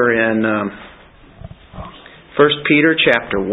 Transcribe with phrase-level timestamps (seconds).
[0.00, 0.70] We're in um,
[2.38, 3.52] 1 Peter chapter 1.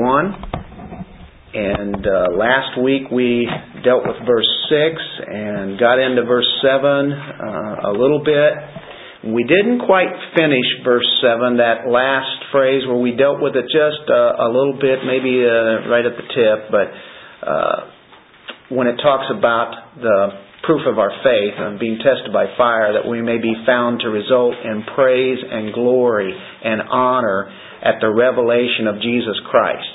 [1.53, 3.49] And uh, last week we
[3.83, 9.33] dealt with verse 6 and got into verse 7 uh, a little bit.
[9.33, 10.07] We didn't quite
[10.37, 14.79] finish verse 7, that last phrase where we dealt with it just uh, a little
[14.79, 16.87] bit, maybe uh, right at the tip, but
[17.45, 17.91] uh,
[18.69, 23.07] when it talks about the proof of our faith and being tested by fire that
[23.07, 27.49] we may be found to result in praise and glory and honor
[27.81, 29.87] at the revelation of Jesus Christ.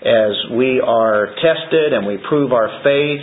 [0.00, 3.20] As we are tested and we prove our faith,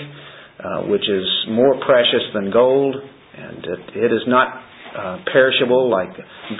[0.62, 4.48] uh, which is more precious than gold, and it, it is not
[4.96, 6.10] uh, perishable like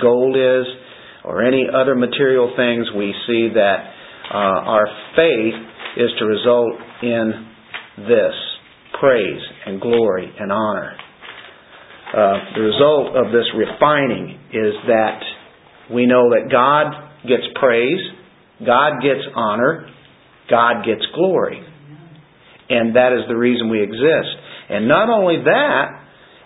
[0.02, 0.66] gold is,
[1.24, 3.78] or any other material things, we see that
[4.32, 5.54] uh, our faith
[5.96, 7.46] is to result in
[8.08, 8.49] this
[9.00, 10.92] praise and glory and honor.
[12.12, 15.20] Uh, the result of this refining is that
[15.92, 16.92] we know that God
[17.26, 18.00] gets praise,
[18.64, 19.88] God gets honor,
[20.50, 21.62] God gets glory.
[22.68, 24.30] And that is the reason we exist.
[24.68, 25.86] And not only that,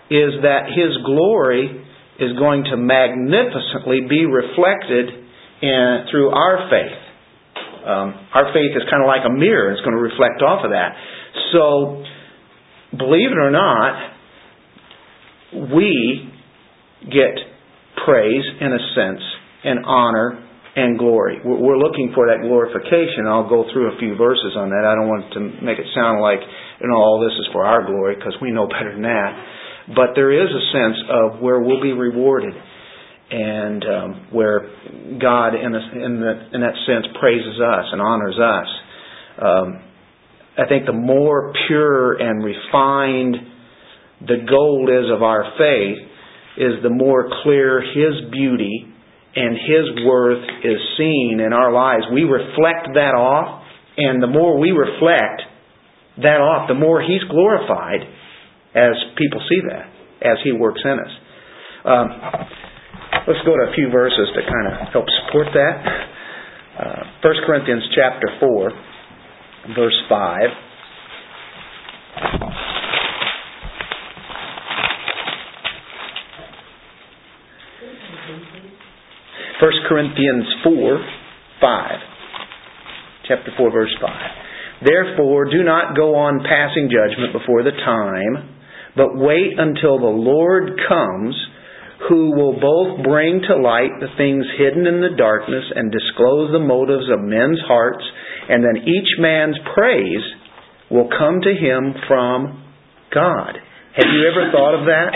[0.09, 1.85] is that His glory
[2.19, 5.09] is going to magnificently be reflected
[5.61, 7.01] in, through our faith.
[7.85, 9.73] Um, our faith is kind of like a mirror.
[9.73, 10.97] It's going to reflect off of that.
[11.53, 12.01] So
[12.97, 14.13] believe it or not,
[15.73, 16.31] we
[17.05, 17.35] get
[18.05, 19.21] praise in a sense
[19.63, 20.41] and honor
[20.75, 21.39] and glory.
[21.43, 23.25] We're looking for that glorification.
[23.27, 24.83] I'll go through a few verses on that.
[24.83, 26.43] I don't want to make it sound like
[26.81, 29.31] you know all this is for our glory because we know better than that.
[29.95, 32.53] But there is a sense of where we'll be rewarded
[33.31, 34.67] and um, where
[35.21, 38.67] God, in, a, in, the, in that sense, praises us and honors us.
[39.41, 39.81] Um,
[40.57, 43.35] I think the more pure and refined
[44.21, 45.97] the gold is of our faith,
[46.57, 48.87] is the more clear His beauty
[49.35, 52.05] and His worth is seen in our lives.
[52.13, 53.63] We reflect that off,
[53.97, 55.43] and the more we reflect
[56.23, 58.07] that off, the more He's glorified
[58.73, 59.91] as people see that,
[60.23, 61.13] as He works in us.
[61.83, 62.07] Um,
[63.27, 65.75] let's go to a few verses to kind of help support that.
[66.79, 68.94] Uh, 1 Corinthians chapter 4
[69.73, 70.41] verse 5.
[79.59, 80.99] First Corinthians 4,
[81.61, 81.91] 5.
[83.27, 84.11] Chapter 4, verse 5.
[84.85, 88.59] Therefore, do not go on passing judgment before the time,
[88.95, 91.33] but wait until the Lord comes,
[92.09, 96.59] who will both bring to light the things hidden in the darkness and disclose the
[96.59, 98.03] motives of men's hearts
[98.49, 100.23] and then each man's praise
[100.89, 102.63] will come to him from
[103.13, 103.57] God.
[103.95, 105.09] Have you ever thought of that?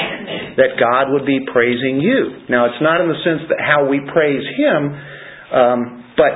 [0.56, 2.48] That God would be praising you.
[2.48, 4.82] Now, it's not in the sense that how we praise Him,
[5.52, 5.80] um,
[6.16, 6.32] but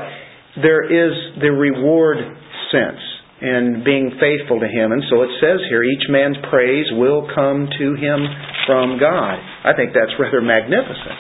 [0.59, 2.19] there is the reward
[2.67, 2.99] sense
[3.39, 4.91] in being faithful to Him.
[4.91, 8.19] And so it says here, each man's praise will come to him
[8.67, 9.39] from God.
[9.39, 11.15] I think that's rather magnificent.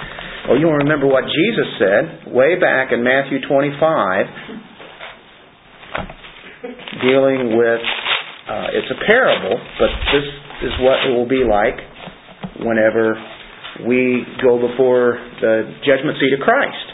[0.51, 4.72] Well, you'll remember what Jesus said way back in Matthew 25
[7.03, 7.83] dealing with,
[8.47, 10.27] uh, it's a parable, but this
[10.69, 11.75] is what it will be like
[12.63, 13.15] whenever
[13.87, 16.87] we go before the judgment seat of Christ.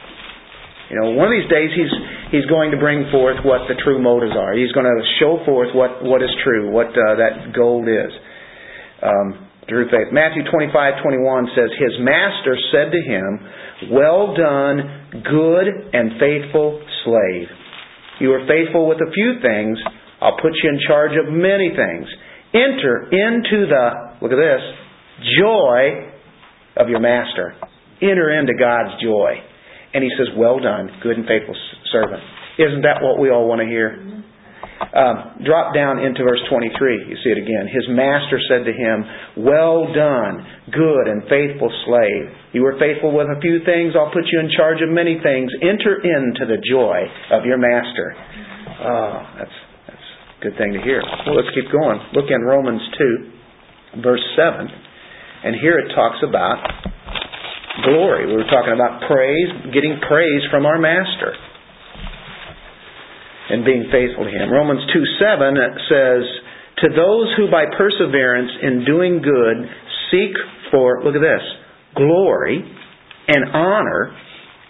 [0.89, 1.93] You know, one of these days he's
[2.33, 4.57] he's going to bring forth what the true motives are.
[4.57, 8.09] He's going to show forth what what is true, what uh, that gold is.
[9.03, 10.11] Um, through faith.
[10.11, 13.39] Matthew 25:21 says, His master said to him,
[13.93, 17.47] Well done, good and faithful slave.
[18.19, 19.79] You are faithful with a few things.
[20.21, 22.07] I'll put you in charge of many things.
[22.53, 24.63] Enter into the, look at this,
[25.39, 26.11] joy
[26.77, 27.55] of your master.
[28.01, 29.35] Enter into God's joy.
[29.93, 31.55] And he says, Well done, good and faithful
[31.91, 32.21] servant.
[32.57, 34.18] Isn't that what we all want to hear?
[34.79, 37.11] Um, drop down into verse 23.
[37.11, 37.67] You see it again.
[37.67, 40.39] His master said to him, Well done,
[40.71, 42.31] good and faithful slave.
[42.55, 43.93] You were faithful with a few things.
[43.93, 45.51] I'll put you in charge of many things.
[45.61, 47.05] Enter into the joy
[47.35, 48.15] of your master.
[48.79, 49.69] Oh, that's a
[50.47, 51.03] Good thing to hear.
[51.27, 51.99] Well, let's keep going.
[52.15, 52.81] Look in Romans
[53.99, 54.63] 2, verse 7.
[55.43, 56.63] And here it talks about
[57.83, 58.27] glory.
[58.27, 61.35] We were talking about praise, getting praise from our Master
[63.49, 64.53] and being faithful to Him.
[64.53, 65.57] Romans 2 7
[65.89, 66.21] says,
[66.85, 69.57] To those who by perseverance in doing good
[70.11, 70.33] seek
[70.71, 71.45] for, look at this,
[71.95, 72.61] glory
[73.27, 74.15] and honor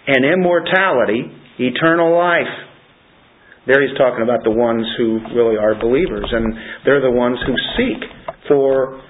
[0.06, 1.28] and immortality,
[1.58, 2.52] eternal life.
[3.66, 6.54] There he's talking about the ones who really are believers, and
[6.84, 8.00] they're the ones who seek
[8.48, 9.00] for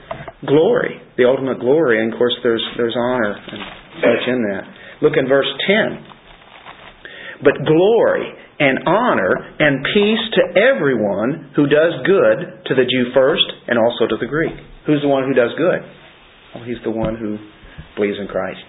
[0.44, 3.62] glory, the ultimate glory, and of course there's there's honor and
[4.02, 4.64] such in that.
[5.02, 7.42] Look in verse 10.
[7.42, 13.48] But glory and honor and peace to everyone who does good, to the Jew first
[13.66, 14.52] and also to the Greek.
[14.86, 15.80] Who's the one who does good?
[16.54, 17.38] Well, he's the one who
[17.96, 18.60] believes in Christ.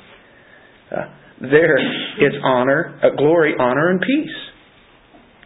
[0.89, 1.05] Uh,
[1.41, 1.75] there,
[2.19, 4.37] it's honor, uh, glory, honor, and peace.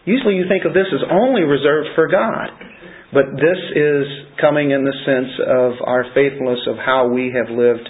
[0.06, 2.54] Usually you think of this as only reserved for God.
[3.14, 4.06] But this is
[4.42, 7.88] coming in the sense of our faithfulness of how we have lived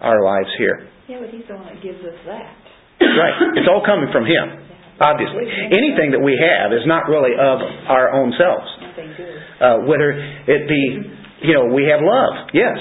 [0.00, 0.88] our lives here.
[1.06, 2.56] Yeah, but He's the one that gives us that.
[3.02, 3.36] Right.
[3.58, 5.44] It's all coming from Him, obviously.
[5.72, 7.58] Anything that we have is not really of
[7.88, 8.68] our own selves.
[9.60, 11.00] Uh, whether it be,
[11.42, 12.78] you know, we have love, yes,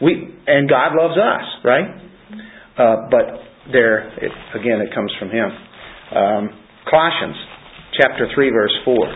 [0.00, 1.88] we and God loves us, right?
[2.78, 3.26] Uh, but
[3.72, 5.50] there, it, again, it comes from Him.
[6.16, 6.48] Um,
[6.88, 7.36] Colossians
[8.00, 9.14] chapter three, verse four.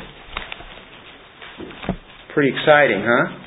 [2.34, 3.40] Pretty exciting, huh?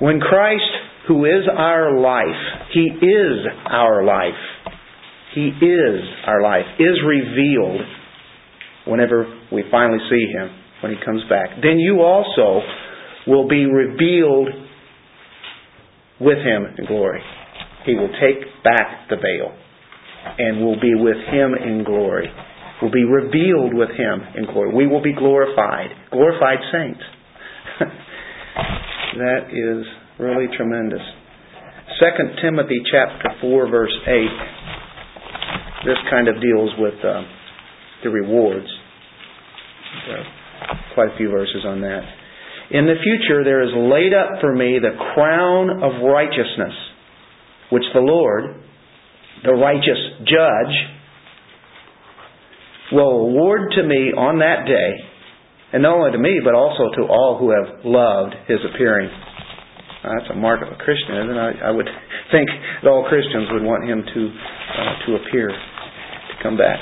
[0.00, 0.62] When Christ,
[1.08, 2.40] who is our life,
[2.72, 4.34] He is our life.
[5.34, 7.80] He is our life, is revealed
[8.86, 10.50] whenever we finally see Him,
[10.82, 11.50] when He comes back.
[11.62, 12.60] Then you also
[13.26, 14.48] will be revealed
[16.20, 17.22] with Him in glory.
[17.86, 19.54] He will take back the veil
[20.38, 22.28] and will be with Him in glory.
[22.82, 24.74] Will be revealed with Him in glory.
[24.74, 25.90] We will be glorified.
[26.10, 27.00] Glorified saints.
[29.16, 29.86] that is
[30.18, 31.00] really tremendous.
[32.00, 32.06] 2
[32.42, 34.59] Timothy chapter 4 verse 8.
[35.84, 37.22] This kind of deals with uh,
[38.04, 38.66] the rewards.
[40.94, 42.02] Quite a few verses on that.
[42.70, 46.74] In the future there is laid up for me the crown of righteousness,
[47.72, 48.44] which the Lord,
[49.42, 50.74] the righteous judge,
[52.92, 54.90] will award to me on that day,
[55.72, 59.08] and not only to me, but also to all who have loved his appearing.
[60.00, 61.40] Uh, that's a mark of a Christian, isn't it?
[61.40, 61.88] I, I would
[62.32, 62.48] think
[62.82, 66.78] that all Christians would want him to uh, to appear, to come back.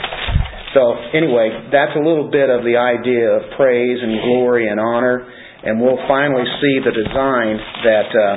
[0.75, 5.27] So anyway, that's a little bit of the idea of praise and glory and honor
[5.63, 8.37] and we'll finally see the design that uh,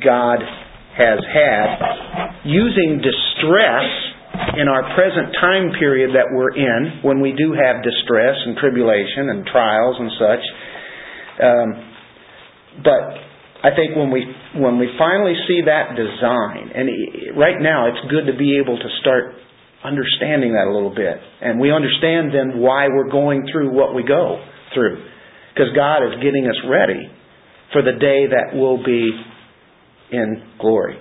[0.00, 0.40] God
[0.96, 3.86] has had using distress
[4.56, 9.28] in our present time period that we're in when we do have distress and tribulation
[9.30, 10.44] and trials and such.
[11.38, 11.68] Um,
[12.82, 13.02] but
[13.58, 14.22] I think when we
[14.54, 18.88] when we finally see that design, and right now it's good to be able to
[19.00, 19.34] start
[19.82, 24.02] understanding that a little bit, and we understand then why we're going through what we
[24.02, 24.38] go
[24.74, 25.02] through.
[25.54, 27.10] Because God is getting us ready
[27.72, 29.10] for the day that will be
[30.12, 30.98] in glory.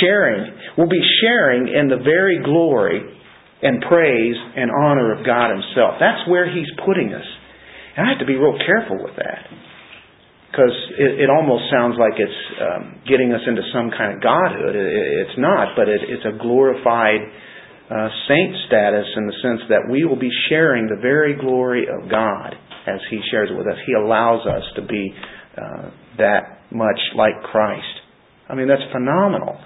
[0.00, 0.52] Sharing.
[0.76, 3.00] We'll be sharing in the very glory
[3.62, 5.96] and praise and honor of God Himself.
[6.00, 7.24] That's where He's putting us.
[7.96, 9.48] And I have to be real careful with that.
[10.50, 14.74] Because it, it almost sounds like it's um, getting us into some kind of godhood.
[14.74, 17.20] It, it's not, but it, it's a glorified
[17.90, 22.10] uh, saint status in the sense that we will be sharing the very glory of
[22.10, 22.54] God
[22.86, 23.78] as He shares it with us.
[23.86, 25.12] He allows us to be
[25.58, 27.94] uh, that much like Christ.
[28.48, 29.58] I mean, that's phenomenal.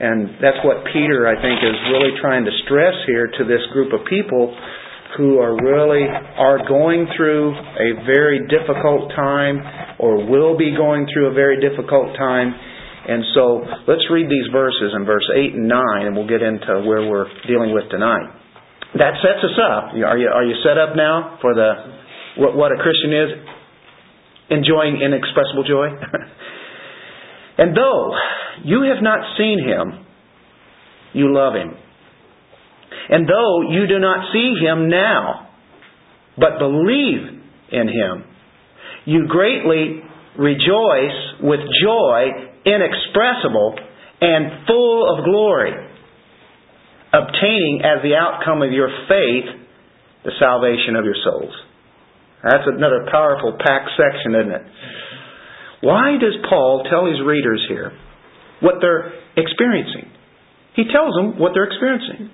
[0.00, 3.92] And that's what Peter, I think, is really trying to stress here to this group
[3.92, 4.50] of people
[5.16, 9.60] who are really are going through a very difficult time
[9.98, 12.54] or will be going through a very difficult time.
[13.08, 16.86] And so let's read these verses in verse 8 and 9 and we'll get into
[16.88, 18.30] where we're dealing with tonight.
[18.94, 19.92] That sets us up.
[19.92, 21.72] Are you, are you set up now for the
[22.36, 23.30] what, what a Christian is?
[24.50, 25.88] Enjoying inexpressible joy.
[27.58, 28.12] and though
[28.64, 30.06] you have not seen him,
[31.12, 31.81] you love him.
[33.08, 35.48] And though you do not see him now,
[36.38, 37.42] but believe
[37.72, 38.24] in him,
[39.04, 40.02] you greatly
[40.38, 43.76] rejoice with joy inexpressible
[44.20, 45.72] and full of glory,
[47.12, 49.62] obtaining as the outcome of your faith
[50.24, 51.52] the salvation of your souls.
[52.42, 54.66] That's another powerful packed section, isn't it?
[55.82, 57.92] Why does Paul tell his readers here
[58.60, 60.10] what they're experiencing?
[60.74, 62.30] He tells them what they're experiencing.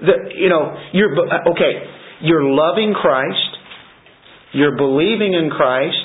[0.00, 1.12] The, you know, you're
[1.52, 1.74] okay.
[2.22, 3.52] You're loving Christ,
[4.52, 6.04] you're believing in Christ,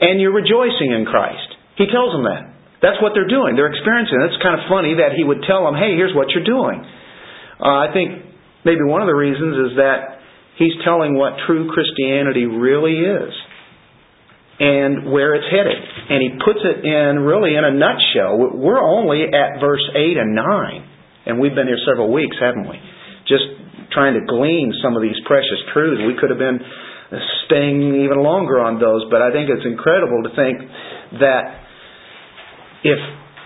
[0.00, 1.56] and you're rejoicing in Christ.
[1.76, 2.52] He tells them that.
[2.84, 3.54] That's what they're doing.
[3.56, 4.20] They're experiencing.
[4.20, 4.34] It.
[4.34, 6.84] It's kind of funny that he would tell them, "Hey, here's what you're doing."
[7.62, 8.26] Uh, I think
[8.64, 10.22] maybe one of the reasons is that
[10.56, 13.32] He's telling what true Christianity really is
[14.60, 15.80] and where it's headed.
[16.10, 18.36] And he puts it in really in a nutshell.
[18.36, 20.88] We're only at verse 8 and 9.
[21.26, 22.76] And we've been here several weeks, haven't we?
[23.32, 23.48] Just
[23.96, 26.04] trying to glean some of these precious truths.
[26.04, 26.60] We could have been
[27.48, 30.60] staying even longer on those, but I think it's incredible to think
[31.24, 31.44] that
[32.84, 33.00] if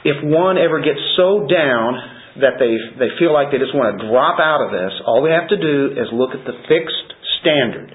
[0.07, 1.99] if one ever gets so down
[2.38, 5.35] that they, they feel like they just want to drop out of this, all we
[5.35, 7.90] have to do is look at the fixed standard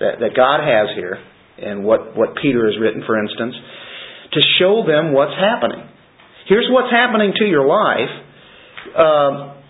[0.00, 1.20] that, that God has here,
[1.60, 3.54] and what, what Peter has written, for instance,
[4.32, 5.84] to show them what's happening.
[6.48, 8.12] Here's what's happening to your life.
[8.96, 9.61] Um,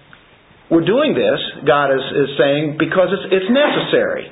[0.73, 1.37] we're doing this,
[1.69, 4.25] God is, is saying, because it's, it's necessary.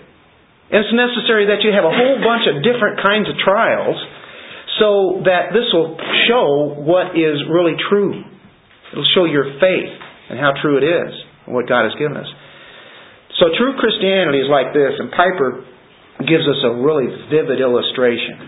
[0.72, 4.00] And it's necessary that you have a whole bunch of different kinds of trials
[4.80, 8.24] so that this will show what is really true.
[8.88, 9.92] It'll show your faith
[10.32, 11.12] and how true it is
[11.44, 12.30] and what God has given us.
[13.36, 15.68] So true Christianity is like this, and Piper
[16.24, 18.40] gives us a really vivid illustration.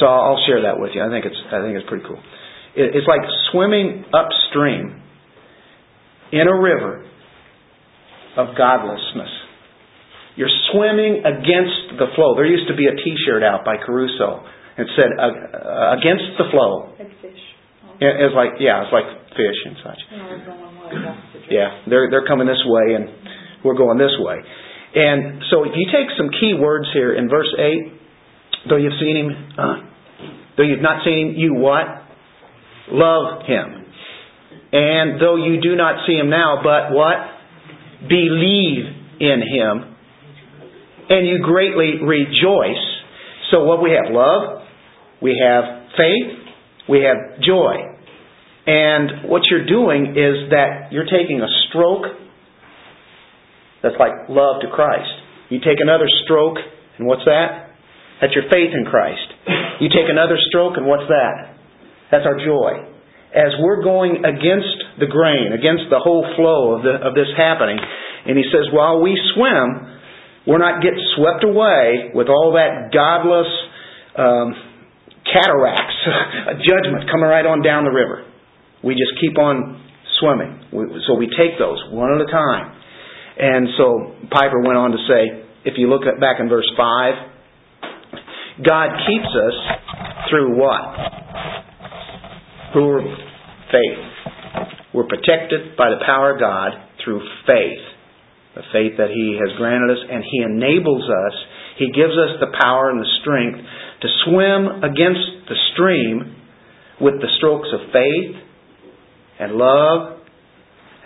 [0.00, 1.04] So I'll share that with you.
[1.04, 2.20] I think it's I think it's pretty cool.
[2.76, 5.02] It's like swimming upstream
[6.30, 7.08] in a river
[8.38, 9.30] of godlessness.
[10.38, 12.38] You're swimming against the flow.
[12.38, 14.46] There used to be a T-shirt out by Caruso.
[14.78, 17.42] It said uh, uh, "Against the flow." Like fish.
[17.98, 20.00] It's like yeah, it's like fish and such.
[21.50, 23.10] Yeah, they're they're coming this way and
[23.64, 24.38] we're going this way.
[24.94, 27.92] And so if you take some key words here in verse eight,
[28.70, 29.76] though you've seen him, uh,
[30.56, 31.86] though you've not seen him, you what?
[32.90, 33.84] Love him.
[34.70, 37.16] And though you do not see him now, but what?
[38.06, 38.84] Believe
[39.20, 39.96] in him.
[41.08, 42.84] And you greatly rejoice.
[43.50, 44.12] So what we have?
[44.12, 44.62] Love.
[45.22, 45.64] We have
[45.96, 46.38] faith.
[46.88, 47.74] We have joy.
[48.66, 52.04] And what you're doing is that you're taking a stroke
[53.82, 55.08] that's like love to Christ.
[55.48, 56.58] You take another stroke,
[56.98, 57.72] and what's that?
[58.20, 59.24] That's your faith in Christ.
[59.80, 61.56] You take another stroke, and what's that?
[62.10, 62.92] That's our joy.
[63.32, 67.78] As we're going against the grain, against the whole flow of, the, of this happening,
[67.78, 69.98] and he says, while we swim,
[70.46, 73.50] we're not getting swept away with all that godless
[74.16, 74.54] um,
[75.28, 75.98] cataracts,
[76.68, 78.24] judgment coming right on down the river.
[78.82, 79.82] We just keep on
[80.20, 80.58] swimming.
[81.06, 82.74] So we take those one at a time.
[83.38, 87.14] And so Piper went on to say, if you look back in verse 5,
[88.64, 89.54] God keeps us
[90.30, 90.82] through what?
[92.72, 93.16] Through
[93.70, 94.17] faith.
[94.98, 96.74] We're protected by the power of God
[97.04, 97.86] through faith
[98.58, 101.34] the faith that He has granted us, and He enables us,
[101.78, 103.62] He gives us the power and the strength
[104.02, 106.34] to swim against the stream
[106.98, 108.34] with the strokes of faith
[109.38, 110.18] and love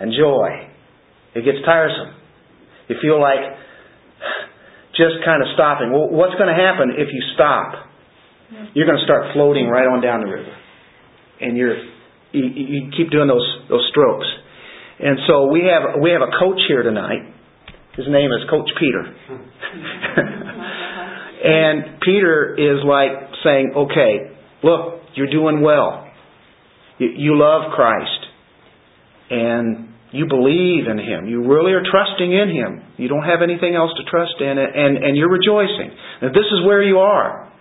[0.01, 0.73] and joy.
[1.37, 2.17] It gets tiresome.
[2.89, 3.45] You feel like
[4.97, 5.93] just kind of stopping.
[5.93, 7.85] Well, what's going to happen if you stop?
[8.73, 10.57] You're going to start floating right on down the river,
[11.41, 11.92] and you're
[12.33, 14.27] you, you keep doing those those strokes.
[14.99, 17.33] And so we have we have a coach here tonight
[17.95, 19.05] his name is Coach Peter.
[21.45, 23.11] and Peter is like
[23.43, 26.09] saying, okay, look, you're doing well.
[26.97, 28.25] You, you love Christ.
[29.29, 31.27] And you believe in Him.
[31.27, 32.81] You really are trusting in Him.
[32.97, 35.93] You don't have anything else to trust in, and, and you're rejoicing.
[36.21, 37.51] This is where you are.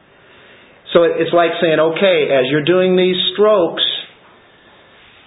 [0.95, 3.85] So it's like saying, okay, as you're doing these strokes,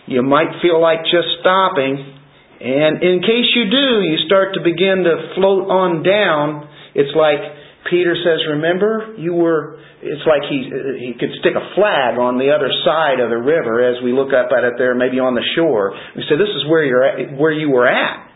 [0.07, 2.15] you might feel like just stopping,
[2.61, 6.69] and in case you do, you start to begin to float on down.
[6.95, 7.43] It's like
[7.89, 10.71] Peter says, remember, you were, it's like he,
[11.03, 14.31] he could stick a flag on the other side of the river as we look
[14.31, 15.93] up at it there, maybe on the shore.
[16.15, 18.31] We say, this is where you're at, where you were at.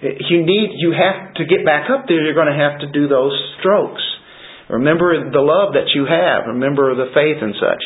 [0.00, 3.06] You need, you have to get back up there, you're going to have to do
[3.06, 4.02] those strokes.
[4.70, 6.54] Remember the love that you have.
[6.54, 7.82] Remember the faith and such.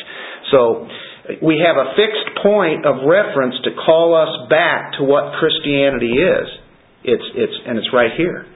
[0.51, 0.89] So,
[1.43, 6.49] we have a fixed point of reference to call us back to what Christianity is.
[7.05, 8.47] It's, it's, and it's right here.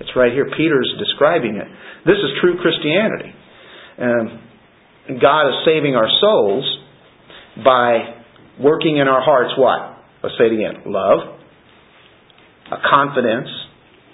[0.00, 0.46] It's right here.
[0.56, 1.66] Peter's describing it.
[2.06, 3.34] This is true Christianity.
[3.98, 6.78] Um, God is saving our souls
[7.64, 8.22] by
[8.60, 9.98] working in our hearts what?
[10.22, 10.82] Let's say it again.
[10.86, 11.38] Love,
[12.70, 13.48] a confidence,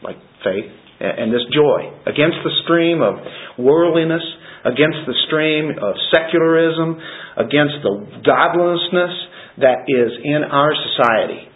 [0.03, 3.15] like faith, and this joy against the stream of
[3.59, 4.23] worldliness,
[4.69, 7.01] against the stream of secularism,
[7.37, 9.15] against the godlessness
[9.59, 11.49] that is in our society.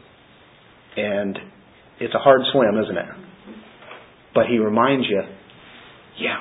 [0.96, 1.38] And
[2.00, 3.06] it's a hard swim, isn't it?
[4.34, 5.22] But he reminds you,
[6.18, 6.40] yeah.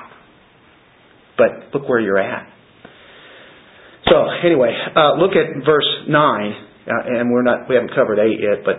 [1.36, 2.48] But look where you're at.
[4.08, 6.52] So anyway, uh, look at verse nine,
[6.86, 8.76] uh, and we're not we haven't covered eight yet, but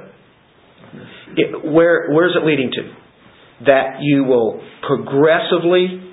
[1.38, 3.66] it, where where is it leading to?
[3.66, 6.13] That you will progressively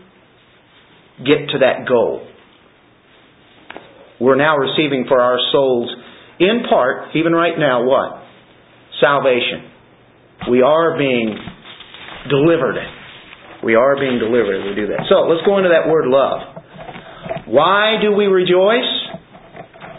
[1.24, 2.26] get to that goal.
[4.20, 5.90] We're now receiving for our souls,
[6.38, 8.22] in part, even right now, what?
[9.00, 9.70] Salvation.
[10.50, 11.36] We are being
[12.28, 12.76] delivered.
[13.64, 14.68] We are being delivered.
[14.68, 15.08] We do that.
[15.08, 16.40] So let's go into that word love.
[17.48, 18.88] Why do we rejoice?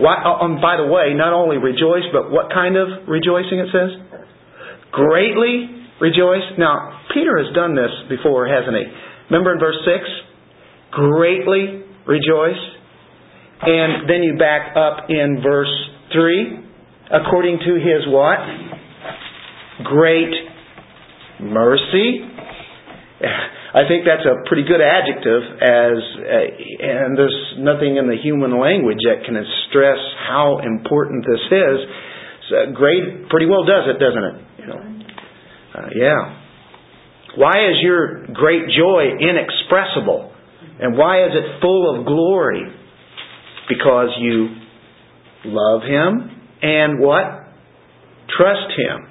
[0.01, 3.70] Why, oh, um, by the way, not only rejoice, but what kind of rejoicing it
[3.70, 3.92] says?
[4.92, 5.70] Greatly
[6.01, 6.46] rejoice.
[6.58, 8.86] Now, Peter has done this before, hasn't he?
[9.30, 10.30] Remember in verse 6?
[10.91, 12.63] Greatly rejoice.
[13.63, 15.74] And then you back up in verse
[16.13, 16.60] 3.
[17.12, 18.39] According to his what?
[19.86, 20.33] Great
[21.39, 22.27] mercy.
[23.74, 28.60] I think that's a pretty good adjective as uh, and there's nothing in the human
[28.60, 31.77] language that can stress how important this is.
[32.50, 34.36] So great pretty well does it, doesn't it?
[34.60, 34.81] You know.
[35.71, 36.19] Uh, yeah.
[37.38, 40.30] Why is your great joy inexpressible?
[40.81, 42.63] And why is it full of glory?
[43.69, 44.47] Because you
[45.45, 47.23] love him and what?
[48.38, 49.07] Trust him.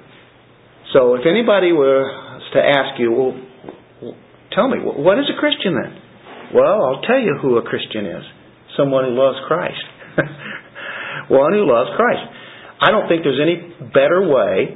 [0.93, 4.15] So if anybody was to ask you, well,
[4.51, 5.95] tell me, what is a Christian then?
[6.53, 8.23] Well, I'll tell you who a Christian is.
[8.75, 9.83] Someone who loves Christ.
[11.29, 12.27] One who loves Christ.
[12.81, 14.75] I don't think there's any better way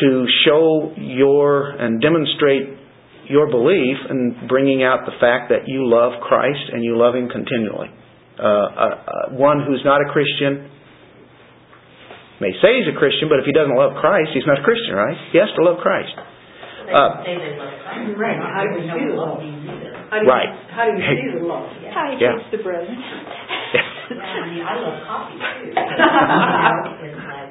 [0.00, 2.83] to show your and demonstrate
[3.28, 7.28] your belief in bringing out the fact that you love Christ and you love Him
[7.28, 7.88] continually.
[8.34, 10.66] Uh, uh, uh, one who's not a Christian
[12.42, 14.94] may say he's a Christian, but if he doesn't love Christ, he's not a Christian,
[14.98, 15.14] right?
[15.30, 16.10] He has to love Christ.
[16.18, 18.18] They uh, say they love Christ.
[18.18, 18.38] Right.
[18.42, 19.38] How do you see the love?
[19.38, 20.50] How do you, right.
[20.66, 21.70] How do you see the love?
[21.78, 21.94] Yeah.
[21.94, 22.42] How he yeah.
[22.50, 22.98] the brethren.
[22.98, 25.72] I mean, I love coffee too.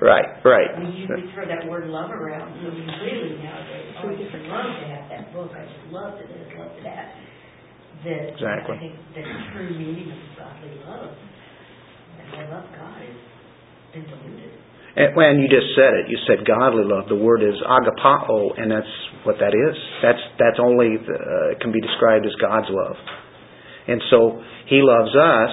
[0.00, 0.70] you right, right.
[0.80, 4.86] We usually throw that word love around, so really nowadays, oh, I just love to
[4.88, 7.14] have that book, I just love to this, love to that.
[8.00, 8.76] That exactly.
[8.76, 13.12] I think the true meaning of godly love, that I love God, is
[13.92, 14.56] been diluted.
[14.96, 17.06] And when you just said it, you said godly love.
[17.08, 19.76] The word is agapao, and that's what that is.
[20.02, 22.96] That's that's only uh, can be described as God's love.
[23.86, 25.52] And so He loves us,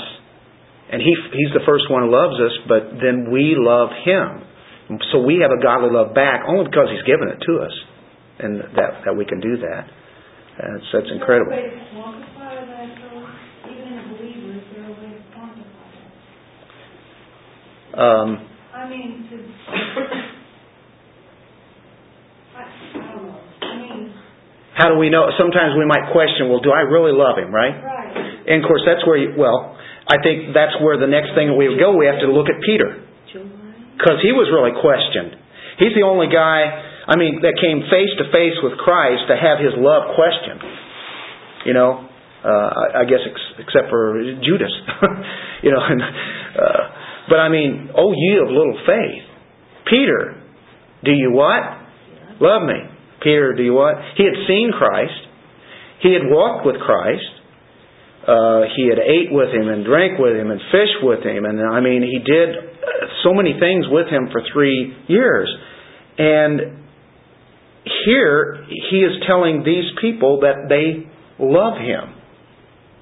[0.91, 2.55] and He He's the first one who loves us.
[2.67, 4.43] But then we love Him.
[5.11, 7.75] So we have a godly love back only because He's given it to us,
[8.39, 9.83] and that that we can do that.
[10.57, 11.53] That's that's incredible.
[17.97, 18.45] Um,
[18.77, 19.35] I mean, to,
[22.53, 23.41] I, I don't know.
[23.41, 24.13] I mean,
[24.77, 25.25] how do we know?
[25.33, 27.73] Sometimes we might question, well, do I really love him, right?
[27.73, 28.45] Right.
[28.45, 29.73] And of course, that's where, you, well,
[30.07, 33.03] I think that's where the next thing we go, we have to look at Peter.
[33.97, 35.35] Because he was really questioned.
[35.77, 36.63] He's the only guy,
[37.05, 40.63] I mean, that came face to face with Christ to have his love questioned.
[41.65, 42.07] You know,
[42.45, 44.71] uh, I guess ex- except for Judas.
[45.65, 46.83] you know, and, uh,
[47.29, 49.27] but I mean, oh ye of little faith.
[49.89, 50.41] Peter,
[51.03, 51.63] do you what?
[52.39, 52.79] Love me.
[53.21, 53.95] Peter, do you what?
[54.15, 55.19] He had seen Christ.
[56.01, 57.25] He had walked with Christ.
[58.27, 61.47] Uh, he had ate with him and drank with him and fished with him.
[61.47, 62.59] And I mean, he did
[63.23, 65.47] so many things with him for three years.
[66.19, 66.83] And
[68.05, 71.07] here, he is telling these people that they
[71.39, 72.17] love him.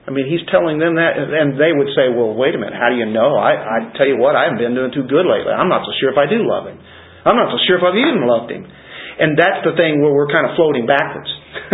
[0.05, 2.93] I mean, he's telling them that, and they would say, well, wait a minute, how
[2.93, 3.41] do you know?
[3.41, 5.49] I, I tell you what, I haven't been doing too good lately.
[5.49, 6.77] I'm not so sure if I do love him.
[7.25, 8.69] I'm not so sure if I've even loved him.
[9.17, 11.31] And that's the thing where we're kind of floating backwards.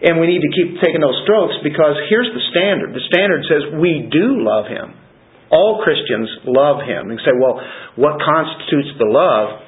[0.00, 2.96] and we need to keep taking those strokes because here's the standard.
[2.96, 4.96] The standard says we do love him.
[5.52, 7.10] All Christians love him.
[7.10, 7.60] And say, well,
[8.00, 9.60] what constitutes the love?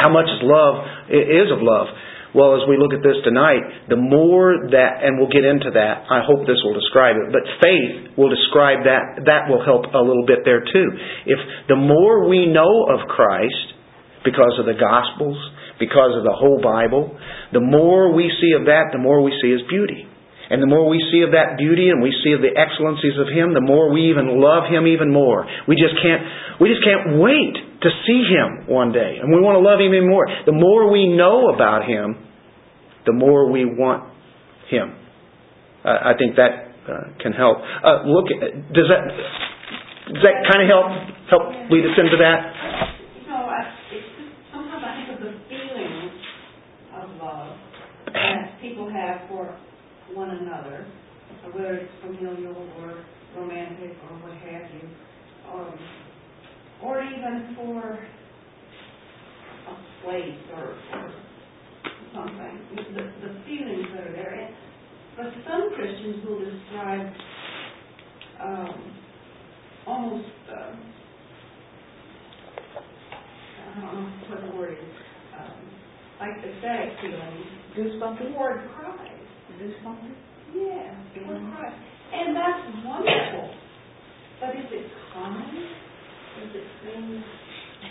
[0.00, 0.74] How much is love
[1.12, 1.92] is of love?
[2.34, 6.10] Well, as we look at this tonight, the more that, and we'll get into that,
[6.10, 10.02] I hope this will describe it, but faith will describe that, that will help a
[10.02, 10.88] little bit there too.
[11.30, 11.38] If
[11.70, 13.78] the more we know of Christ,
[14.26, 15.38] because of the Gospels,
[15.78, 17.16] because of the whole Bible,
[17.52, 20.06] the more we see of that, the more we see His beauty.
[20.50, 23.32] And the more we see of that beauty and we see of the excellencies of
[23.32, 25.48] Him, the more we even love Him even more.
[25.66, 26.22] We just can't,
[26.60, 29.18] we just can't wait to see Him one day.
[29.20, 30.28] And we want to love Him even more.
[30.44, 32.20] The more we know about Him,
[33.06, 34.04] the more we want
[34.68, 34.94] Him.
[35.84, 37.58] Uh, I think that uh, can help.
[37.58, 39.02] Uh, look, does that
[40.12, 40.88] does that kind of help
[41.32, 42.38] help lead us into that?
[43.24, 46.12] You know, I, it's just, sometimes I think of the feeling
[46.92, 47.56] of love
[48.12, 49.56] that people have for
[50.12, 50.86] one another,
[51.52, 53.04] whether it's familial or
[53.36, 54.88] romantic or what have you,
[55.52, 55.72] um,
[56.82, 57.98] or even for
[59.68, 61.12] a place or, or
[62.14, 64.54] something, the, the feelings that are there.
[65.16, 67.06] But some Christians will describe
[68.42, 68.94] um,
[69.86, 70.74] almost, uh,
[73.70, 74.94] I don't know what the word is,
[75.38, 75.70] um,
[76.18, 77.46] like ecstatic feelings.
[77.78, 78.34] Goosebumpy?
[78.34, 79.22] Toward Christ.
[79.62, 80.10] Goosebumpy?
[80.54, 81.76] Yeah, toward Christ.
[82.12, 83.54] And that's wonderful.
[84.40, 85.46] But is it common?
[86.40, 87.22] Does it seem,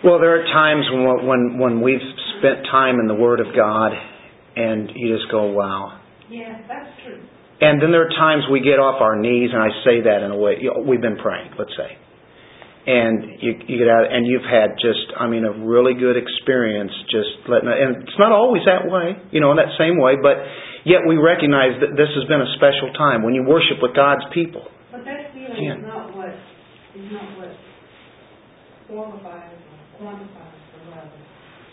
[0.03, 0.43] Well, there are
[1.25, 2.03] when when we've
[2.39, 3.91] spent time in the Word of God,
[4.55, 7.21] and you just go, "Wow." yeah, that's true.
[7.61, 10.31] And then there are times we get off our knees, and I say that in
[10.31, 11.95] a way you know, we've been praying, let's say,
[12.87, 16.91] and you you get out, and you've had just, I mean, a really good experience
[17.07, 17.69] just letting.
[17.71, 20.35] And it's not always that way, you know, in that same way, but
[20.83, 24.25] yet we recognize that this has been a special time when you worship with God's
[24.35, 24.67] people.
[24.91, 25.79] But that feeling Yeah.
[25.79, 26.35] is not what,
[26.99, 27.53] is not what
[28.91, 31.07] qualifies or quantifies the love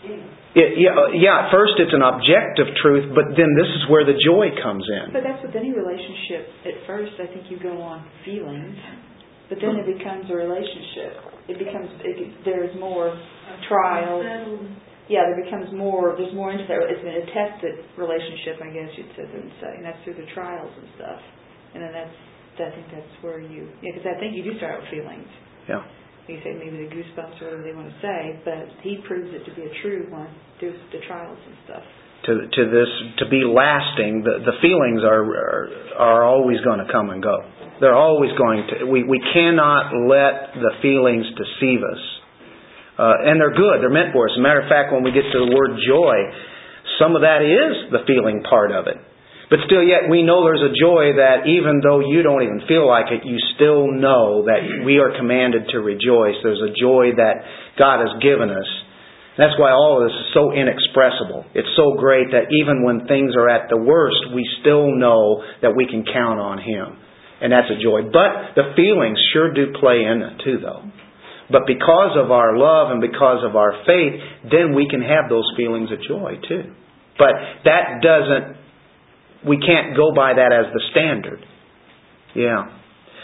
[0.07, 0.23] anyway.
[0.23, 0.23] It,
[0.55, 1.47] yeah, uh, yeah.
[1.47, 5.15] At first, it's an objective truth, but then this is where the joy comes in.
[5.15, 6.51] But that's with any relationship.
[6.67, 8.75] At first, I think you go on feelings,
[9.47, 11.11] but then it becomes a relationship.
[11.47, 13.15] It becomes it, there's more
[13.71, 14.27] trials.
[15.07, 16.15] Yeah, there becomes more.
[16.15, 16.87] There's more into that.
[16.87, 20.29] It's been a tested relationship, I guess you'd say, and say, and that's through the
[20.31, 21.19] trials and stuff.
[21.75, 22.15] And then that's
[22.61, 25.27] I think that's where you yeah, because I think you do start with feelings.
[25.67, 25.81] Yeah.
[26.31, 29.43] You say maybe the goosebumps or whatever they want to say, but he proves it
[29.43, 31.83] to be a true one through the trials and stuff.
[32.31, 35.67] To to this to be lasting, the the feelings are are,
[35.99, 37.35] are always going to come and go.
[37.83, 38.85] They're always going to.
[38.85, 42.03] We we cannot let the feelings deceive us.
[42.95, 43.81] Uh, and they're good.
[43.81, 44.37] They're meant for us.
[44.37, 46.15] As a matter of fact, when we get to the word joy,
[47.01, 49.01] some of that is the feeling part of it.
[49.51, 52.87] But still, yet we know there's a joy that even though you don't even feel
[52.87, 56.39] like it, you still know that we are commanded to rejoice.
[56.39, 57.43] There's a joy that
[57.75, 58.69] God has given us.
[59.35, 61.43] That's why all of this is so inexpressible.
[61.51, 65.75] It's so great that even when things are at the worst, we still know that
[65.75, 66.95] we can count on Him.
[67.43, 68.07] And that's a joy.
[68.07, 70.87] But the feelings sure do play in it too, though.
[71.51, 74.15] But because of our love and because of our faith,
[74.47, 76.71] then we can have those feelings of joy too.
[77.19, 77.35] But
[77.67, 78.60] that doesn't
[79.47, 81.43] we can't go by that as the standard.
[82.35, 82.65] Yeah.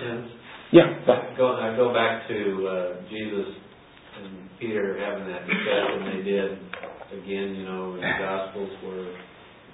[0.01, 0.23] Yes.
[0.71, 0.99] Yeah.
[1.07, 3.55] I go, I go back to uh, Jesus
[4.21, 6.51] and Peter having that discussion they did
[7.21, 9.15] again, you know, in the Gospels where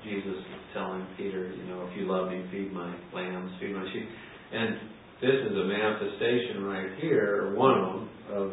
[0.04, 3.88] Jesus is telling Peter, you know, if you love me, feed my lambs, feed my
[3.92, 4.08] sheep.
[4.54, 4.76] And
[5.22, 8.52] this is a manifestation right here, or one of them, of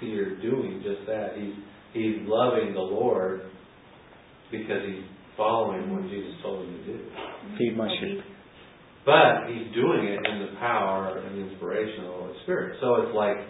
[0.00, 1.36] Peter doing just that.
[1.36, 1.54] He's
[1.92, 3.42] he's loving the Lord
[4.50, 5.04] because he's
[5.40, 6.96] following what Jesus told him to do.
[7.56, 8.20] Feed my sheep.
[9.08, 12.76] But he's doing it in the power and the inspiration of the Holy Spirit.
[12.84, 13.40] So it's like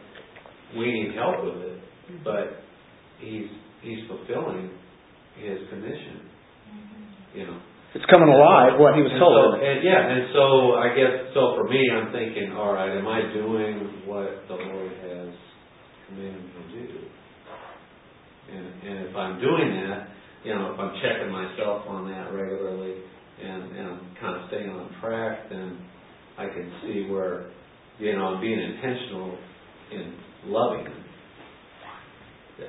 [0.79, 2.22] we need help with it, mm-hmm.
[2.22, 2.62] but
[3.18, 3.50] he's
[3.83, 4.70] he's fulfilling
[5.35, 6.31] his commission.
[6.70, 7.38] Mm-hmm.
[7.38, 7.59] You know.
[7.90, 9.59] It's coming alive what he was And told.
[9.59, 13.11] so- and yeah, and so I guess so for me I'm thinking, all right, am
[13.11, 15.35] I doing what the Lord has
[16.07, 17.03] commanded me to do?
[18.55, 20.07] And and if I'm doing that,
[20.44, 22.94] you know, if I'm checking myself on that regularly
[23.42, 25.79] and, and I'm kind of staying on track, then
[26.38, 27.50] I can see where,
[27.98, 29.37] you know, I'm being intentional
[29.92, 30.14] in
[30.46, 30.87] loving.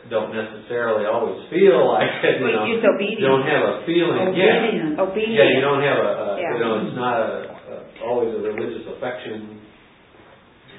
[0.10, 2.64] Don't necessarily always feel like it, you know.
[2.64, 3.28] It's obedience.
[3.28, 4.64] Don't have a feeling, yeah.
[4.64, 4.96] Obedience.
[5.00, 5.36] Obedience.
[5.36, 7.76] Yeah, you don't have a, a you know, it's not a, a,
[8.08, 9.60] always a religious affection.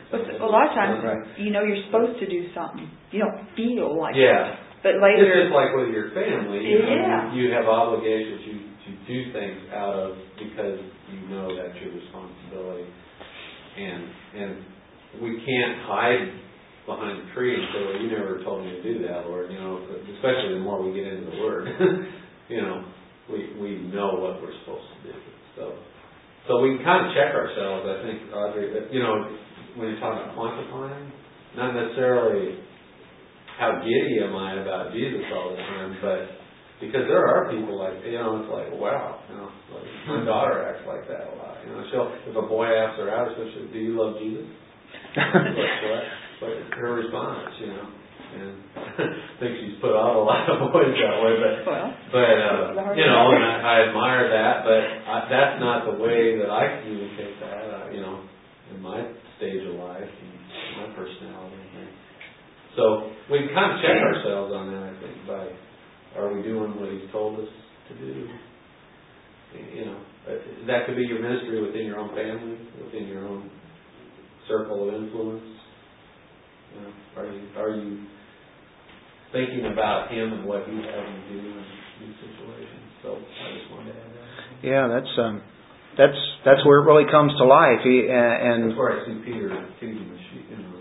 [0.09, 1.25] But a lot of times, Right.
[1.41, 2.89] you know, you're supposed to do something.
[3.13, 4.57] You don't feel like Yeah.
[4.57, 4.59] it.
[4.83, 7.33] But It's just like with your family, you know, Yeah.
[7.35, 10.79] you, you have obligations you, you do things out of because
[11.11, 12.91] you know that's your responsibility.
[13.79, 14.03] And,
[14.35, 14.51] and
[15.23, 16.29] we can't hide
[16.87, 19.59] behind a tree and say, well, you never told me to do that, Lord, you
[19.59, 19.79] know,
[20.19, 21.69] especially the more we get into the Word.
[22.49, 22.85] you know,
[23.31, 25.19] we, we know what we're supposed to do.
[25.57, 25.79] So,
[26.49, 29.31] so we can kind of check ourselves, I think, Audrey, you know,
[29.79, 31.07] when you're talking about quantifying,
[31.57, 32.59] not necessarily
[33.63, 36.27] how giddy am I about Jesus all the time, but
[36.83, 40.67] because there are people like, you know, it's like, wow, you know, like my daughter
[40.67, 41.63] acts like that a lot.
[41.63, 44.51] You know, she'll, if a boy asks her out, she'll say, do you love Jesus?
[45.15, 46.05] like, what?
[46.43, 47.87] But her response, you know,
[48.35, 48.55] and
[48.99, 52.99] I think she's put on a lot of boys that way, but well, but uh,
[52.99, 56.83] you know, and I, I admire that, but I, that's not the way that I
[56.83, 57.63] communicate that.
[57.71, 58.27] Uh, you know,
[58.75, 59.07] in my
[59.39, 60.33] stage of life and
[60.83, 61.32] my personality.
[62.73, 62.77] And.
[62.77, 64.83] So we can kind of check ourselves on that.
[64.83, 65.45] I think by
[66.21, 67.49] are we doing what He's told us
[67.89, 68.29] to do?
[69.53, 70.01] You know,
[70.67, 73.51] that could be your ministry within your own family, within your own
[74.49, 75.45] circle of influence.
[76.73, 78.07] You know, are you are you
[79.33, 81.65] thinking about Him and what He's having to do in
[82.01, 82.89] these situations?
[83.03, 84.65] So I just wanted to add that.
[84.65, 85.43] Yeah, that's um,
[85.99, 87.85] that's that's where it really comes to life.
[87.85, 90.49] He, and That's where I see Peter feeding the sheep.
[90.49, 90.72] You know,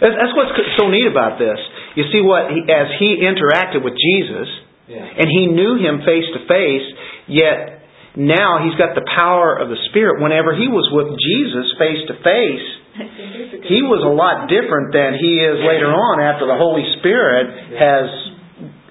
[0.00, 1.58] that's what's so neat about this.
[1.94, 4.48] You see what as he interacted with Jesus,
[4.88, 5.02] yeah.
[5.02, 6.86] and he knew him face to face,
[7.26, 7.76] yet
[8.16, 10.24] now he's got the power of the Spirit.
[10.24, 12.66] Whenever he was with Jesus face to face,
[13.68, 18.08] he was a lot different than he is later on after the Holy Spirit has,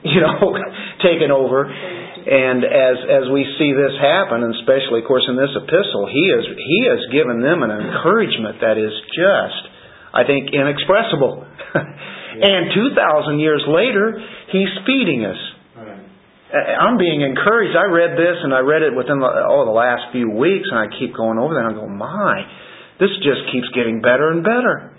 [0.05, 0.53] you know,
[1.01, 1.65] taken over.
[1.65, 6.25] And as as we see this happen, and especially, of course, in this epistle, he
[6.34, 9.62] is he has given them an encouragement that is just,
[10.15, 11.43] I think, inexpressible.
[11.75, 14.15] and 2,000 years later,
[14.51, 15.41] He's feeding us.
[15.75, 17.75] Uh, I'm being encouraged.
[17.75, 20.80] I read this and I read it within the, oh, the last few weeks, and
[20.80, 21.67] I keep going over that.
[21.67, 22.47] And I go, my,
[22.99, 24.95] this just keeps getting better and better.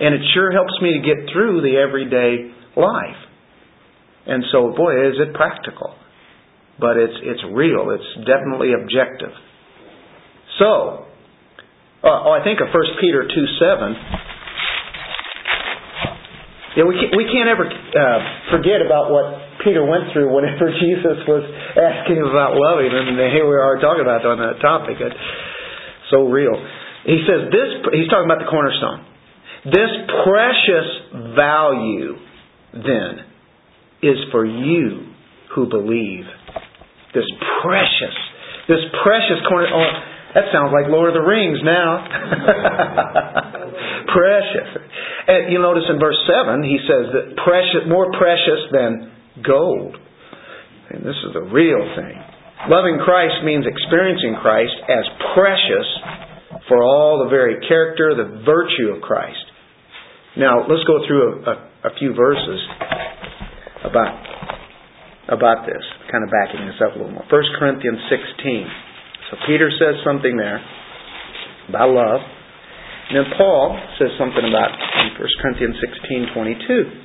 [0.00, 3.20] And it sure helps me to get through the everyday life.
[4.26, 5.94] And so, boy, is it practical.
[6.80, 9.30] But it's, it's real, it's definitely objective.
[10.58, 11.06] So,
[12.02, 14.33] uh, oh, I think of 1 Peter 2 7
[16.74, 21.22] yeah, we can't, we can't ever uh, forget about what Peter went through whenever Jesus
[21.30, 21.46] was
[21.78, 24.98] asking him about loving and here we are talking about on that topic.
[24.98, 25.22] It's
[26.10, 26.54] so real.
[27.06, 27.68] He says this.
[27.94, 29.06] He's talking about the cornerstone.
[29.64, 29.92] This
[30.26, 30.88] precious
[31.36, 32.18] value,
[32.74, 33.12] then,
[34.02, 35.14] is for you
[35.54, 36.24] who believe.
[37.14, 37.24] This
[37.62, 38.16] precious,
[38.68, 39.78] this precious cornerstone.
[39.78, 42.02] Oh, that sounds like Lord of the Rings now.
[44.10, 44.70] precious.
[45.30, 49.14] And you notice in verse seven, he says that precious, more precious than
[49.46, 49.96] gold.
[50.90, 52.18] And this is the real thing.
[52.66, 55.88] Loving Christ means experiencing Christ as precious
[56.68, 59.44] for all the very character, the virtue of Christ.
[60.36, 61.54] Now, let's go through a, a,
[61.88, 62.60] a few verses
[63.84, 64.18] about,
[65.28, 67.26] about this, kind of backing this up a little more.
[67.28, 68.93] 1 Corinthians 16.
[69.30, 70.60] So Peter says something there
[71.68, 72.20] about love.
[73.08, 77.04] And then Paul says something about in 1 Corinthians 16, 22.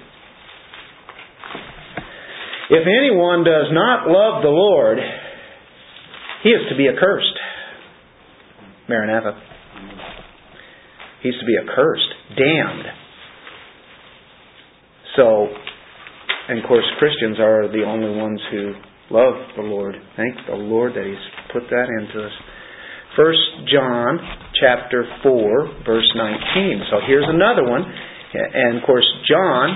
[2.71, 4.99] If anyone does not love the Lord,
[6.43, 7.37] he is to be accursed.
[8.87, 9.41] Maranatha.
[11.21, 12.85] He's to be accursed, damned.
[15.17, 15.47] So,
[16.47, 18.73] and of course, Christians are the only ones who
[19.11, 19.95] love the Lord.
[20.15, 22.31] Thank the Lord that He's put that into us.
[23.15, 24.19] First John
[24.59, 26.81] chapter 4, verse 19.
[26.91, 27.83] So here's another one.
[28.33, 29.69] And of course, John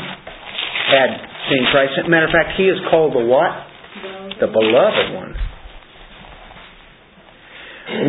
[0.89, 1.09] had
[1.49, 1.93] seen Christ.
[1.99, 3.51] As a matter of fact, he is called the what?
[4.39, 5.33] The beloved one.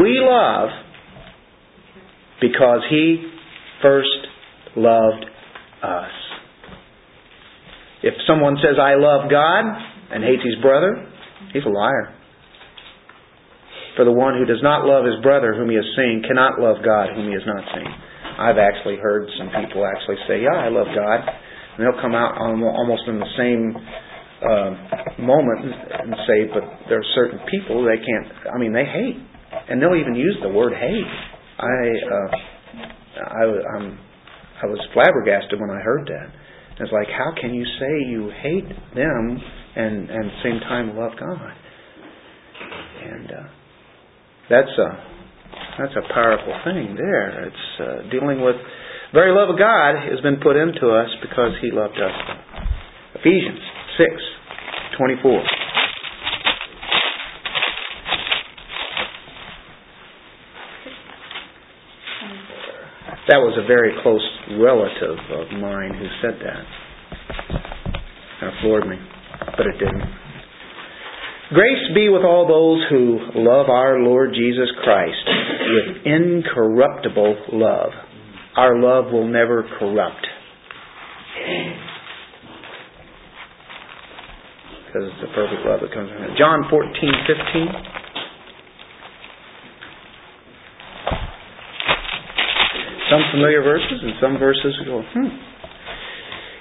[0.02, 0.68] We love
[2.40, 3.32] because he
[3.82, 4.08] first
[4.76, 5.24] loved
[5.82, 6.10] us.
[8.02, 9.64] If someone says, I love God,
[10.10, 11.10] and hates his brother,
[11.52, 12.14] he's a liar.
[13.96, 16.82] For the one who does not love his brother whom he has seen cannot love
[16.84, 17.90] God whom he has not seen.
[18.38, 21.20] I've actually heard some people actually say, Yeah, I love God.
[21.22, 23.74] And they'll come out almost in the same
[24.44, 24.70] uh,
[25.18, 28.28] moment and say, but there are certain people they can't.
[28.54, 29.18] I mean, they hate,
[29.70, 31.12] and they'll even use the word hate.
[31.58, 31.74] I,
[32.12, 32.30] uh,
[33.24, 33.42] I,
[33.76, 33.98] I'm,
[34.62, 36.28] I was flabbergasted when I heard that.
[36.80, 39.38] It's like, how can you say you hate them
[39.76, 41.52] and and at the same time love God?
[43.04, 43.63] And uh,
[44.50, 44.88] that's a
[45.78, 46.94] that's a powerful thing.
[46.96, 48.56] There, it's uh, dealing with
[49.12, 52.12] very love of God has been put into us because He loved us.
[53.14, 53.60] Ephesians
[53.96, 54.10] 6
[54.98, 55.42] 24.
[63.26, 64.20] That was a very close
[64.60, 66.66] relative of mine who said that.
[68.42, 68.96] That floored me,
[69.56, 70.23] but it didn't.
[71.54, 77.92] Grace be with all those who love our Lord Jesus Christ with incorruptible love
[78.56, 80.26] our love will never corrupt.
[84.86, 86.36] Because it's the perfect love that comes from.
[86.38, 87.66] John 14, 15.
[93.10, 95.26] Some familiar verses and some verses go, hmm.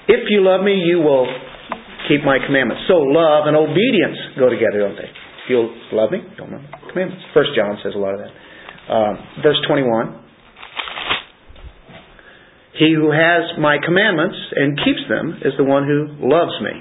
[0.08, 1.26] If you love me, you will
[2.08, 2.84] keep my commandments.
[2.88, 5.08] So love and obedience go together, don't they?
[5.08, 7.24] If you love me, don't love my commandments.
[7.32, 8.32] First John says a lot of that.
[8.88, 9.12] Uh,
[9.42, 10.24] verse 21.
[12.78, 16.74] He who has my commandments and keeps them is the one who loves me.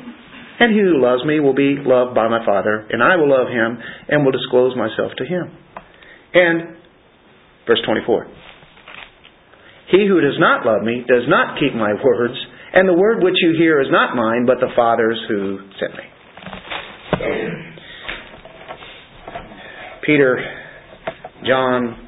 [0.60, 3.50] And he who loves me will be loved by my Father, and I will love
[3.50, 3.78] him
[4.10, 5.50] and will disclose myself to him.
[6.34, 6.78] And,
[7.68, 8.28] verse 24
[9.92, 12.38] He who does not love me does not keep my words,
[12.74, 16.04] and the word which you hear is not mine, but the Father's who sent me.
[20.06, 20.38] Peter,
[21.48, 22.08] John,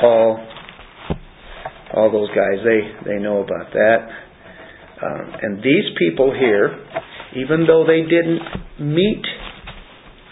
[0.00, 0.46] Paul,
[1.94, 4.08] all those guys, they, they know about that.
[5.02, 6.78] Um, and these people here,
[7.36, 8.40] even though they didn't
[8.80, 9.24] meet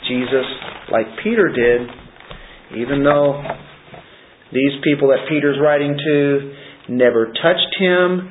[0.09, 0.47] Jesus
[0.91, 1.89] like Peter did,
[2.79, 3.43] even though
[4.53, 6.55] these people that Peter's writing to
[6.89, 8.31] never touched him,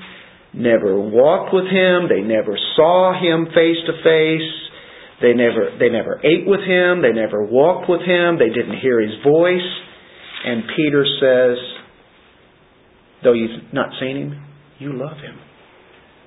[0.55, 4.51] never walked with him, they never saw him face to face,
[5.21, 9.01] they never they never ate with him, they never walked with him, they didn't hear
[9.01, 9.67] his voice.
[10.45, 11.57] And Peter says,
[13.23, 14.45] though you've not seen him,
[14.79, 15.37] you love him.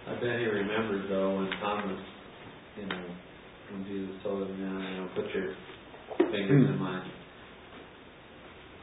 [0.08, 2.00] I bet he remembers though when Thomas,
[2.76, 3.04] you know,
[3.72, 5.54] when Jesus told him, know, you know put your
[6.30, 7.02] fingers in my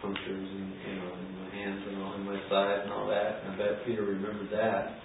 [0.02, 3.42] punctures and, you know, in my hands and all, in my side and all that.
[3.44, 5.05] And I bet Peter remembered that.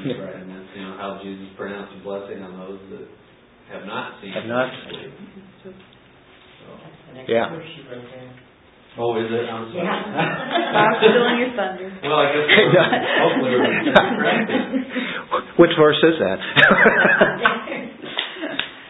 [0.00, 3.04] He's right, and that's, you know, how Jesus pronounced a blessing on those that
[3.76, 4.32] have not seen.
[4.32, 4.72] Have not.
[5.62, 5.72] So-
[6.64, 7.50] That's the next Yeah.
[7.52, 8.32] verse you wrote there.
[8.98, 9.48] Oh, is it?
[9.48, 9.88] I'm sorry.
[9.88, 11.88] Stop stealing your thunder.
[12.04, 12.76] Well, I guess, we're-
[13.20, 14.48] hopefully we're correct.
[15.60, 16.38] Which verse is that?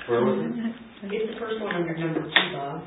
[0.09, 0.53] Where was it?
[1.13, 2.83] It's the first one under number two, Bob,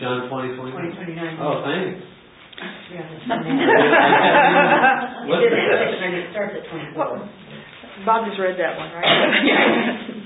[0.00, 0.72] John twenty, twenty?
[0.74, 1.38] twenty twenty-nine.
[1.38, 2.02] Oh, thanks.
[2.92, 5.26] Yeah, that's on that.
[5.26, 5.90] What's It's in that that?
[5.90, 7.14] section, it starts at twenty-four.
[8.06, 10.06] Bob just read that one, right?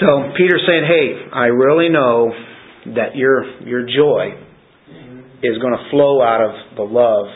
[0.00, 2.30] So Peter's saying, "Hey, I really know
[2.94, 4.34] that your your joy
[5.42, 7.26] is going to flow out of the love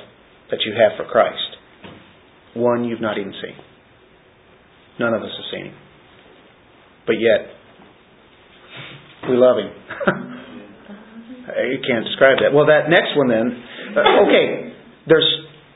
[0.50, 1.56] that you have for Christ.
[2.54, 3.56] One you've not even seen.
[4.98, 5.74] None of us have seen him,
[7.06, 7.48] but yet
[9.30, 9.70] we love him.
[11.70, 12.52] you can't describe that.
[12.52, 13.64] Well, that next one then.
[13.96, 14.74] uh, Okay,
[15.08, 15.28] there's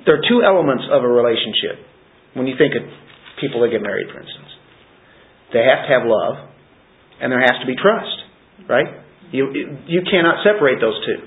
[0.07, 1.81] there are two elements of a relationship.
[2.35, 2.83] When you think of
[3.41, 4.53] people that get married, for instance,
[5.53, 6.51] they have to have love
[7.21, 9.05] and there has to be trust, right?
[9.31, 11.21] You you cannot separate those two.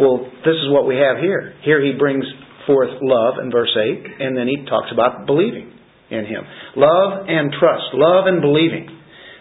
[0.00, 1.54] Well, this is what we have here.
[1.62, 2.24] Here he brings
[2.66, 5.72] forth love in verse 8, and then he talks about believing
[6.10, 6.44] in him.
[6.76, 8.88] Love and trust, love and believing.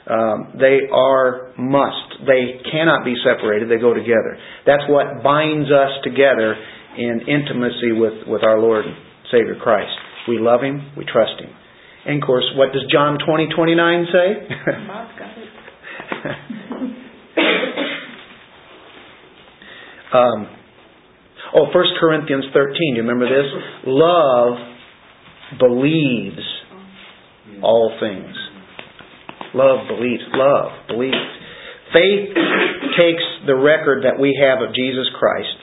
[0.07, 2.25] Um, they are must.
[2.27, 3.69] They cannot be separated.
[3.69, 4.38] They go together.
[4.65, 6.55] That's what binds us together
[6.97, 8.95] in intimacy with, with our Lord and
[9.32, 9.91] Savior Christ.
[10.27, 10.91] We love Him.
[10.97, 11.49] We trust Him.
[12.06, 14.47] And of course, what does John twenty twenty nine say?
[14.88, 15.47] Bob's got it.
[20.13, 20.47] um,
[21.56, 22.73] oh, 1 Corinthians 13.
[22.73, 23.45] Do you remember this?
[23.86, 24.58] Love
[25.60, 26.41] believes
[27.62, 28.36] all things.
[29.54, 30.23] Love believes.
[30.34, 31.15] Love believes.
[31.93, 32.36] Faith
[32.99, 35.58] takes the record that we have of Jesus Christ,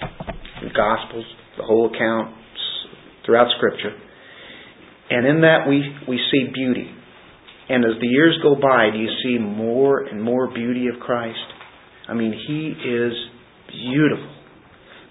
[0.62, 1.24] the Gospels,
[1.56, 2.34] the whole account,
[3.24, 3.92] throughout Scripture,
[5.10, 6.90] and in that we, we see beauty.
[7.68, 11.38] And as the years go by, do you see more and more beauty of Christ?
[12.08, 13.12] I mean, He is
[13.68, 14.34] beautiful.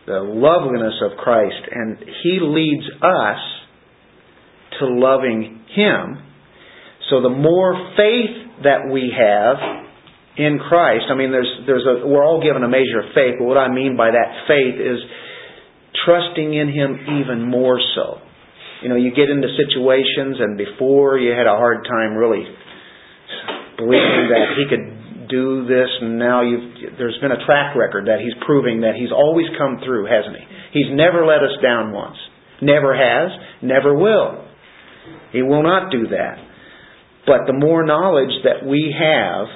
[0.08, 1.62] The loveliness of Christ.
[1.72, 3.38] And He leads us
[4.80, 6.18] to loving Him.
[7.10, 9.86] So the more faith that we have
[10.38, 13.46] in Christ, I mean, there's, there's a, we're all given a measure of faith, but
[13.46, 15.00] what I mean by that faith is
[16.08, 18.24] trusting in Him even more so.
[18.82, 22.48] You know, you get into situations and before you had a hard time really
[23.76, 28.22] believing that he could do this and now you've there's been a track record that
[28.24, 30.80] he's proving that he's always come through, hasn't he?
[30.80, 32.16] He's never let us down once.
[32.62, 33.30] Never has,
[33.62, 34.46] never will.
[35.34, 36.38] He will not do that.
[37.26, 39.48] But the more knowledge that we have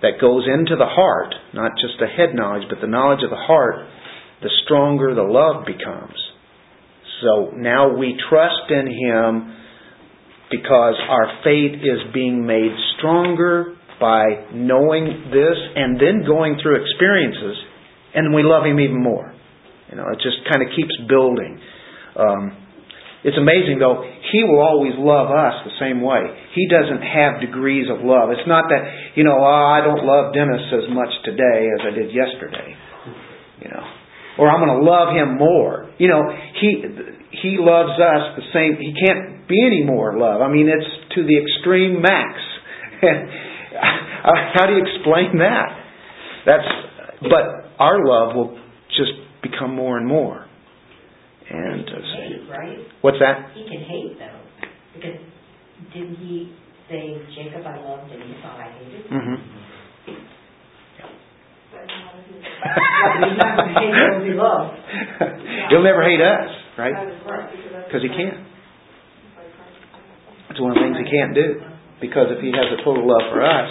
[0.00, 3.36] that goes into the heart, not just the head knowledge, but the knowledge of the
[3.36, 3.84] heart,
[4.42, 6.16] the stronger the love becomes.
[7.22, 9.56] So now we trust in Him
[10.50, 17.58] because our faith is being made stronger by knowing this and then going through experiences,
[18.14, 19.34] and we love Him even more.
[19.90, 21.58] You know, it just kind of keeps building.
[22.14, 22.68] Um,
[23.24, 26.22] it's amazing though, He will always love us the same way.
[26.54, 28.30] He doesn't have degrees of love.
[28.30, 31.90] It's not that, you know, oh, I don't love Dennis as much today as I
[31.90, 32.78] did yesterday.
[33.58, 33.84] You know,
[34.38, 35.90] or I'm going to love him more.
[35.98, 36.22] You know,
[36.60, 36.84] he
[37.42, 38.78] he loves us the same.
[38.78, 40.40] He can't be any more love.
[40.40, 42.38] I mean, it's to the extreme max.
[44.54, 45.68] How do you explain that?
[46.46, 46.68] That's
[47.22, 48.58] but our love will
[48.96, 50.46] just become more and more.
[51.50, 52.78] And can hate, right?
[53.00, 53.52] what's that?
[53.54, 54.40] He can hate though,
[54.94, 55.18] because
[55.94, 56.52] didn't he
[56.90, 59.06] say, Jacob I loved and Esau I hated?
[59.08, 59.58] hmm
[62.58, 64.74] He's not going hate those he loves.
[65.70, 66.96] He'll never hate us, right?
[67.86, 68.46] Because he can't.
[70.50, 71.60] It's one of the things he can't do.
[72.00, 73.70] Because if he has a total love for us,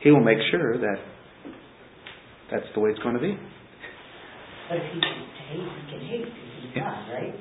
[0.00, 0.98] he will make sure that
[2.50, 3.36] that's the way it's going to be.
[4.68, 6.84] But if he to hate, he can hate, because he's Yeah.
[6.84, 7.34] God, right?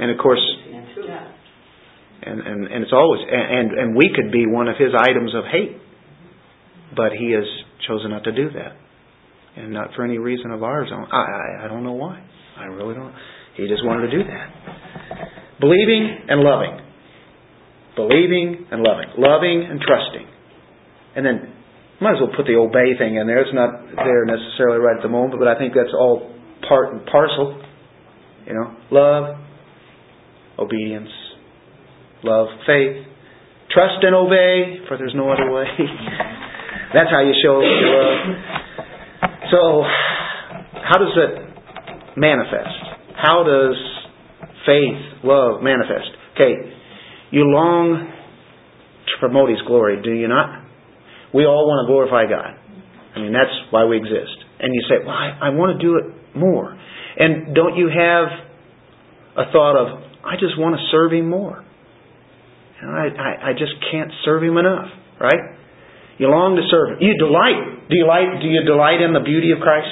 [0.00, 0.40] And of course,
[2.22, 5.44] and, and, and it's always, and, and we could be one of his items of
[5.50, 5.76] hate.
[6.96, 7.44] But he has
[7.86, 8.76] chosen not to do that.
[9.56, 10.90] and not for any reason of ours.
[10.92, 12.22] I, I, I don't know why.
[12.56, 13.14] I really don't.
[13.56, 14.46] He just wanted to do that.
[15.60, 16.78] Believing and loving.
[17.96, 19.08] Believing and loving.
[19.18, 20.26] Loving and trusting.
[21.16, 21.52] And then,
[22.00, 23.40] might as well put the obey thing in there.
[23.42, 26.32] It's not there necessarily right at the moment, but I think that's all
[26.66, 27.60] part and parcel.
[28.46, 29.36] You know, love,
[30.58, 31.10] obedience,
[32.24, 33.04] love, faith,
[33.74, 35.66] trust and obey, for there's no other way.
[36.92, 38.20] that's how you show love.
[39.50, 39.82] So,
[40.82, 42.78] how does it manifest?
[43.16, 43.76] How does
[44.66, 46.10] faith, love manifest?
[46.34, 46.54] Okay,
[47.30, 48.10] you long
[49.06, 50.64] to promote His glory, do you not?
[51.32, 52.58] We all want to glorify God.
[53.14, 54.34] I mean, that's why we exist.
[54.58, 56.78] And you say, well, I, I want to do it more.
[57.18, 58.26] And don't you have
[59.36, 61.64] a thought of, I just want to serve Him more?
[62.80, 64.88] You know, I, I, I just can't serve Him enough,
[65.20, 65.58] right?
[66.20, 66.98] You long to serve Him.
[67.00, 67.88] You delight.
[67.88, 68.44] Do you like?
[68.44, 69.88] Do you delight in the beauty of Christ?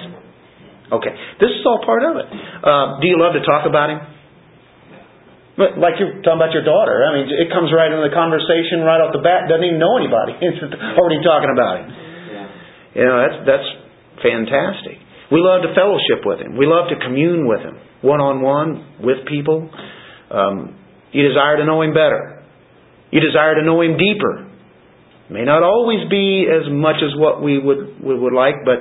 [0.93, 2.29] Okay, this is all part of it.
[2.29, 4.01] Uh, do you love to talk about Him?
[5.59, 7.03] Like you're talking about your daughter.
[7.03, 9.51] I mean, it comes right into the conversation right off the bat.
[9.51, 10.39] Doesn't even know anybody.
[10.55, 10.63] It's
[10.95, 11.87] already talking about him.
[12.95, 13.69] You know, that's that's
[14.23, 15.03] fantastic.
[15.35, 16.55] We love to fellowship with him.
[16.55, 17.75] We love to commune with him,
[18.07, 19.67] one on one with people.
[20.31, 20.79] Um,
[21.11, 22.47] you desire to know him better.
[23.11, 24.47] You desire to know him deeper.
[25.31, 28.81] May not always be as much as what we would we would like, but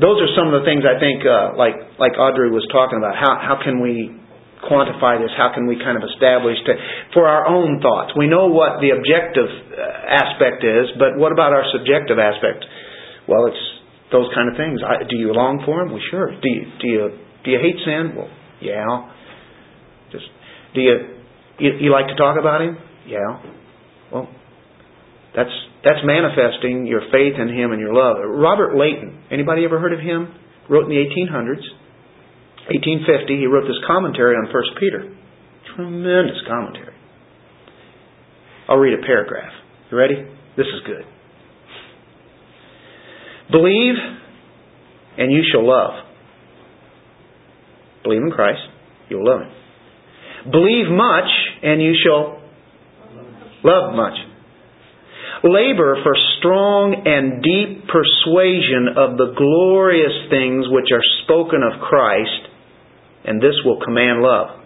[0.00, 3.16] those are some of the things I think, uh, like like Audrey was talking about.
[3.16, 4.12] How how can we
[4.64, 5.32] quantify this?
[5.36, 6.72] How can we kind of establish to,
[7.16, 8.12] for our own thoughts?
[8.12, 9.80] We know what the objective uh,
[10.20, 12.64] aspect is, but what about our subjective aspect?
[13.24, 13.64] Well, it's
[14.12, 14.80] those kind of things.
[14.84, 15.92] I, do you long for Him?
[15.92, 16.28] Well, sure.
[16.28, 17.02] Do you do you
[17.44, 18.12] do you hate sin?
[18.16, 18.28] Well,
[18.60, 18.84] yeah.
[20.12, 20.28] Just
[20.76, 20.96] do you
[21.56, 22.76] you, you like to talk about Him?
[23.08, 23.40] Yeah.
[24.12, 24.28] Well,
[25.36, 25.52] that's
[25.84, 28.16] that's manifesting your faith in Him and your love.
[28.20, 29.24] Robert Leighton.
[29.30, 30.34] Anybody ever heard of him?
[30.68, 31.64] Wrote in the 1800s.
[32.68, 35.16] 1850, he wrote this commentary on 1 Peter.
[35.74, 36.94] Tremendous commentary.
[38.68, 39.52] I'll read a paragraph.
[39.90, 40.14] You ready?
[40.56, 41.04] This is good.
[43.50, 43.94] Believe,
[45.18, 46.04] and you shall love.
[48.04, 48.60] Believe in Christ,
[49.08, 50.52] you'll love Him.
[50.52, 51.28] Believe much,
[51.62, 52.40] and you shall
[53.64, 54.14] love much.
[55.40, 62.44] Labor for strong and deep persuasion of the glorious things which are spoken of Christ,
[63.24, 64.60] and this will command love.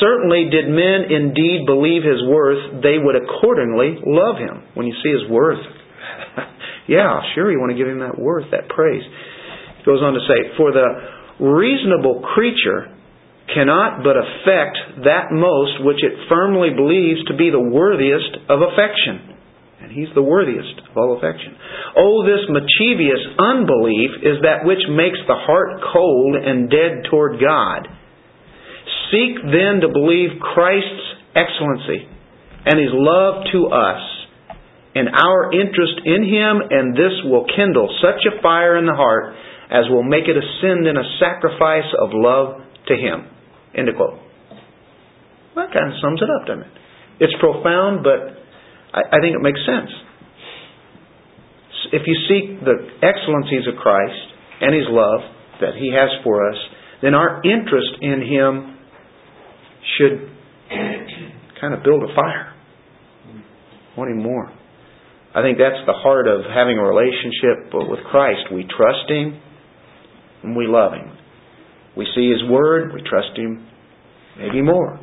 [0.00, 4.72] Certainly, did men indeed believe his worth, they would accordingly love him.
[4.72, 5.60] When you see his worth,
[6.88, 9.04] yeah, sure, you want to give him that worth, that praise.
[9.04, 12.88] He goes on to say, For the reasonable creature
[13.52, 19.31] cannot but affect that most which it firmly believes to be the worthiest of affection.
[19.82, 21.58] And he's the worthiest of all affection.
[21.98, 27.90] Oh, this mischievous unbelief is that which makes the heart cold and dead toward God.
[29.10, 32.06] Seek then to believe Christ's excellency
[32.64, 34.02] and his love to us
[34.94, 39.34] and our interest in him, and this will kindle such a fire in the heart
[39.72, 43.24] as will make it ascend in a sacrifice of love to him.
[43.74, 44.20] End of quote.
[45.56, 46.72] Well, that kind of sums it up, doesn't it?
[47.20, 48.41] It's profound, but
[48.92, 49.90] I, I think it makes sense.
[51.92, 54.20] If you seek the excellencies of Christ
[54.60, 55.20] and his love
[55.60, 56.56] that he has for us,
[57.02, 58.78] then our interest in him
[59.98, 60.30] should
[61.60, 62.54] kind of build a fire.
[63.96, 64.50] Wanting more.
[65.34, 68.52] I think that's the heart of having a relationship with Christ.
[68.52, 69.40] We trust Him
[70.42, 71.16] and we love Him.
[71.96, 73.66] We see His Word, we trust Him
[74.38, 75.00] maybe more.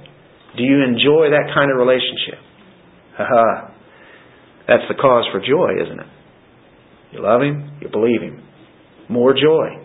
[0.58, 2.42] Do you enjoy that kind of relationship?
[3.18, 3.69] Haha.
[4.70, 6.10] That's the cause for joy, isn't it?
[7.10, 8.38] You love Him, you believe Him.
[9.10, 9.82] More joy.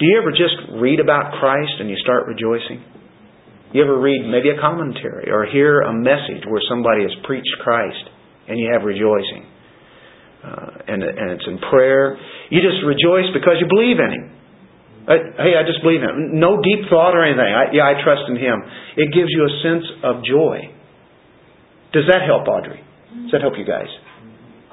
[0.00, 2.80] Do you ever just read about Christ and you start rejoicing?
[3.76, 8.00] You ever read maybe a commentary or hear a message where somebody has preached Christ
[8.48, 9.44] and you have rejoicing?
[10.40, 12.16] Uh, and, and it's in prayer.
[12.48, 14.24] You just rejoice because you believe in Him.
[15.04, 16.40] Uh, hey, I just believe in Him.
[16.40, 17.44] No deep thought or anything.
[17.44, 18.56] I, yeah, I trust in Him.
[18.96, 20.72] It gives you a sense of joy.
[21.92, 22.80] Does that help, Audrey?
[23.28, 23.92] Does that help you guys?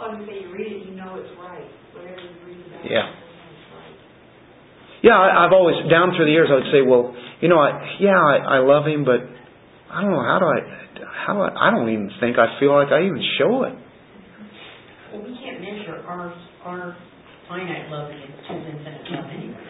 [0.02, 1.70] Obviously, you read it, you know it's right.
[1.94, 3.06] Whatever you read about Yeah.
[3.06, 3.96] it, you know it's right.
[5.06, 7.98] Yeah, I, I've always down through the years I would say, well, you know, I,
[8.02, 9.22] yeah, I, I love him, but
[9.94, 10.60] I don't know how do I,
[11.06, 13.78] how do I, I don't even think I feel like I even show it.
[15.14, 16.34] Well, we can't measure our,
[16.66, 16.98] our
[17.50, 19.70] finite love against his infinite love anyway.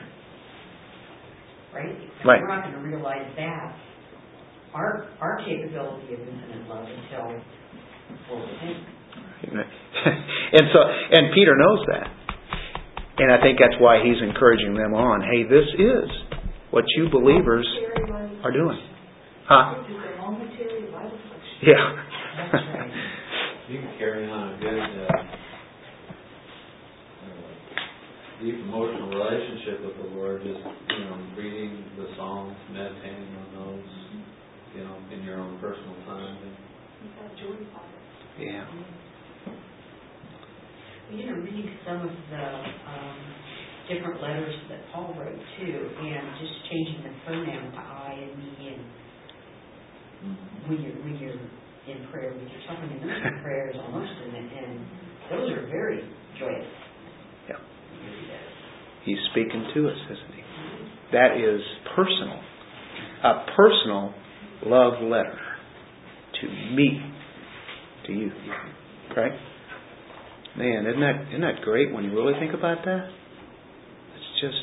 [1.76, 1.92] Right?
[1.92, 2.40] And Right.
[2.40, 3.76] We're not gonna realize that,
[4.74, 7.36] our, our capability of infinite love until,
[8.32, 8.78] well, we think.
[9.50, 10.80] and so,
[11.12, 12.08] and Peter knows that.
[13.18, 15.22] And I think that's why he's encouraging them on.
[15.22, 16.10] Hey, this is
[16.72, 17.68] what you believers
[18.44, 18.80] are doing.
[19.48, 19.84] Huh?
[21.62, 21.94] Yeah.
[23.70, 25.16] You can carry on a good, uh,
[27.24, 27.36] uh,
[28.44, 33.88] deep emotional relationship with the Lord, just, you know, reading the Psalms, meditating on those,
[34.76, 36.38] you know, in your own personal time.
[38.40, 38.66] yeah.
[41.12, 42.46] You know, reading some of the
[42.88, 43.20] um,
[43.92, 48.72] different letters that Paul wrote too, and just changing the pronoun to I and me,
[48.72, 48.82] and
[50.70, 54.86] when you're when you're in prayer with your tongue, and those prayers almost, and and
[55.30, 56.00] those are very
[56.40, 56.66] joyous.
[57.50, 57.56] Yeah.
[59.04, 60.44] He's speaking to us, isn't he?
[61.12, 61.62] That is
[61.96, 62.40] personal.
[63.24, 64.14] A personal
[64.66, 65.38] love letter
[66.42, 67.00] to me,
[68.08, 68.32] to you.
[69.12, 69.36] Okay?
[70.58, 73.08] Man, isn't that isn't that great when you really think about that?
[73.08, 74.62] It's just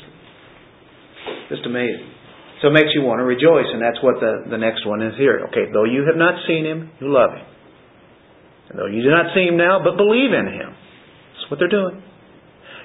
[1.49, 2.13] just amazing.
[2.61, 5.15] So it makes you want to rejoice, and that's what the, the next one is
[5.15, 5.47] here.
[5.47, 7.47] Okay, though you have not seen him, you love him.
[8.69, 10.75] And though you do not see him now, but believe in him.
[10.75, 12.03] That's what they're doing.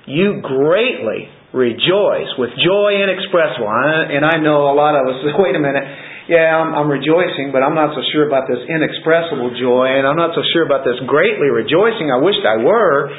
[0.07, 3.67] You greatly rejoice with joy inexpressible.
[3.67, 5.83] And I know a lot of us, wait a minute,
[6.25, 10.17] yeah, I'm, I'm rejoicing, but I'm not so sure about this inexpressible joy, and I'm
[10.17, 12.09] not so sure about this greatly rejoicing.
[12.09, 13.13] I wished I were,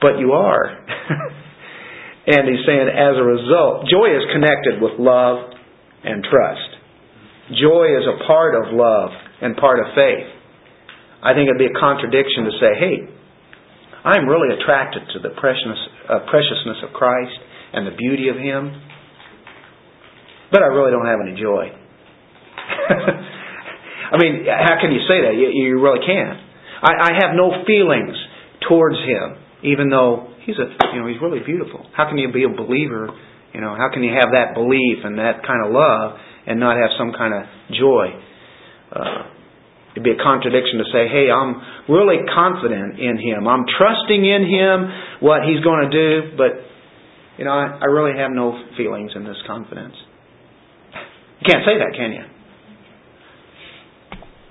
[0.00, 0.64] but you are.
[2.32, 5.52] and he's saying, as a result, joy is connected with love
[6.08, 6.70] and trust.
[7.52, 9.12] Joy is a part of love
[9.44, 10.32] and part of faith.
[11.20, 12.96] I think it'd be a contradiction to say, hey,
[14.08, 17.36] I'm really attracted to the uh, preciousness of Christ
[17.76, 18.72] and the beauty of Him,
[20.50, 21.81] but I really don't have any joy.
[24.12, 25.34] I mean, how can you say that?
[25.34, 26.38] You, you really can't.
[26.82, 28.16] I, I have no feelings
[28.68, 31.86] towards Him, even though He's a, you know, He's really beautiful.
[31.96, 33.08] How can you be a believer?
[33.54, 36.76] You know, how can you have that belief and that kind of love and not
[36.76, 37.42] have some kind of
[37.72, 38.06] joy?
[38.92, 39.32] Uh,
[39.92, 43.46] It'd be a contradiction to say, hey, I'm really confident in Him.
[43.46, 44.88] I'm trusting in Him,
[45.20, 46.64] what He's going to do, but,
[47.36, 49.92] you know, I, I really have no feelings in this confidence.
[51.40, 52.24] You can't say that, can you?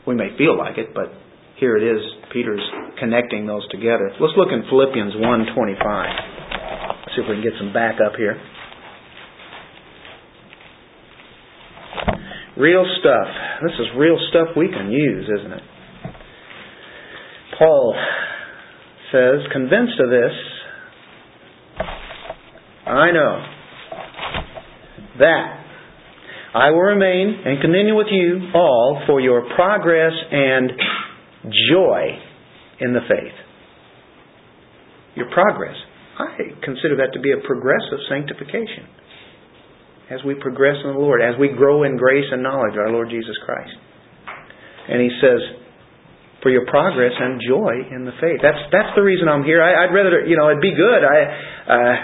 [0.07, 1.13] We may feel like it, but
[1.57, 2.01] here it is.
[2.33, 2.63] Peter's
[2.99, 4.11] connecting those together.
[4.19, 6.31] Let's look in Philippians 1.25.
[7.15, 8.41] See if we can get some backup here.
[12.57, 13.27] Real stuff.
[13.63, 15.63] This is real stuff we can use, isn't it?
[17.57, 17.95] Paul
[19.11, 20.31] says, convinced of this,
[22.87, 23.45] I know
[25.19, 25.60] that
[26.53, 30.71] I will remain and continue with you all for your progress and
[31.71, 32.01] joy
[32.79, 33.37] in the faith.
[35.15, 35.75] Your progress.
[36.19, 38.87] I consider that to be a progressive sanctification
[40.11, 42.91] as we progress in the Lord, as we grow in grace and knowledge of our
[42.91, 43.71] Lord Jesus Christ.
[44.91, 45.39] And he says,
[46.41, 48.41] for your progress and joy in the faith.
[48.41, 49.61] That's that's the reason I'm here.
[49.61, 51.01] I, would rather, you know, it'd be good.
[51.05, 51.17] I,
[51.69, 51.95] uh,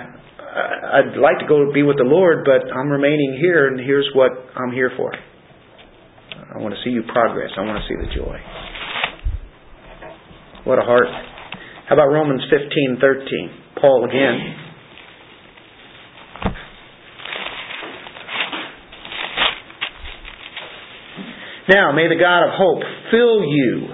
[0.88, 4.31] I'd like to go be with the Lord, but I'm remaining here, and here's what
[4.55, 5.11] I'm here for.
[5.13, 7.51] I want to see you progress.
[7.57, 8.38] I want to see the joy.
[10.63, 11.07] What a heart.
[11.88, 13.79] How about Romans 15:13?
[13.79, 14.55] Paul again.
[21.69, 22.81] Now, may the God of hope
[23.11, 23.88] fill you,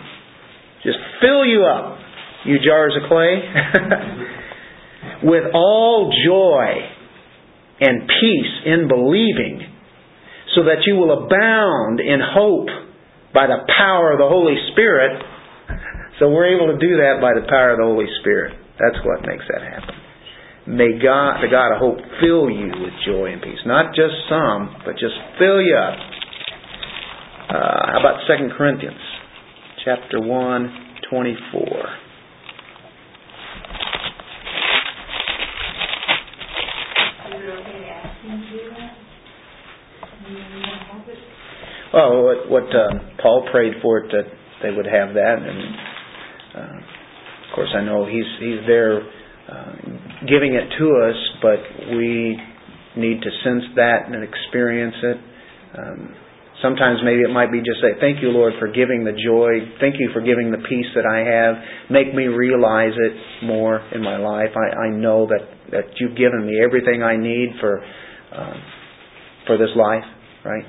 [0.84, 1.98] just fill you up,
[2.46, 3.42] you jars of clay,
[5.24, 6.68] with all joy
[7.80, 9.64] and peace in believing,
[10.56, 12.70] so that you will abound in hope
[13.34, 15.22] by the power of the Holy Spirit.
[16.20, 18.54] So we're able to do that by the power of the Holy Spirit.
[18.78, 19.96] That's what makes that happen.
[20.66, 23.60] May God, the God of hope, fill you with joy and peace.
[23.66, 25.98] Not just some, but just fill you up.
[27.50, 29.02] Uh, how about 2 Corinthians
[29.84, 32.13] chapter 1, 24.
[41.94, 44.26] Well, what, what uh, Paul prayed for it that
[44.64, 45.62] they would have that, and
[46.58, 49.76] uh, of course I know he's he's there uh,
[50.26, 51.60] giving it to us, but
[51.94, 52.40] we
[52.98, 55.18] need to sense that and experience it.
[55.78, 56.16] Um,
[56.64, 59.78] sometimes maybe it might be just say, "Thank you, Lord, for giving the joy.
[59.80, 61.92] Thank you for giving the peace that I have.
[61.92, 64.50] Make me realize it more in my life.
[64.58, 67.86] I, I know that that you've given me everything I need for
[68.34, 68.54] uh,
[69.46, 70.10] for this life."
[70.44, 70.66] Right.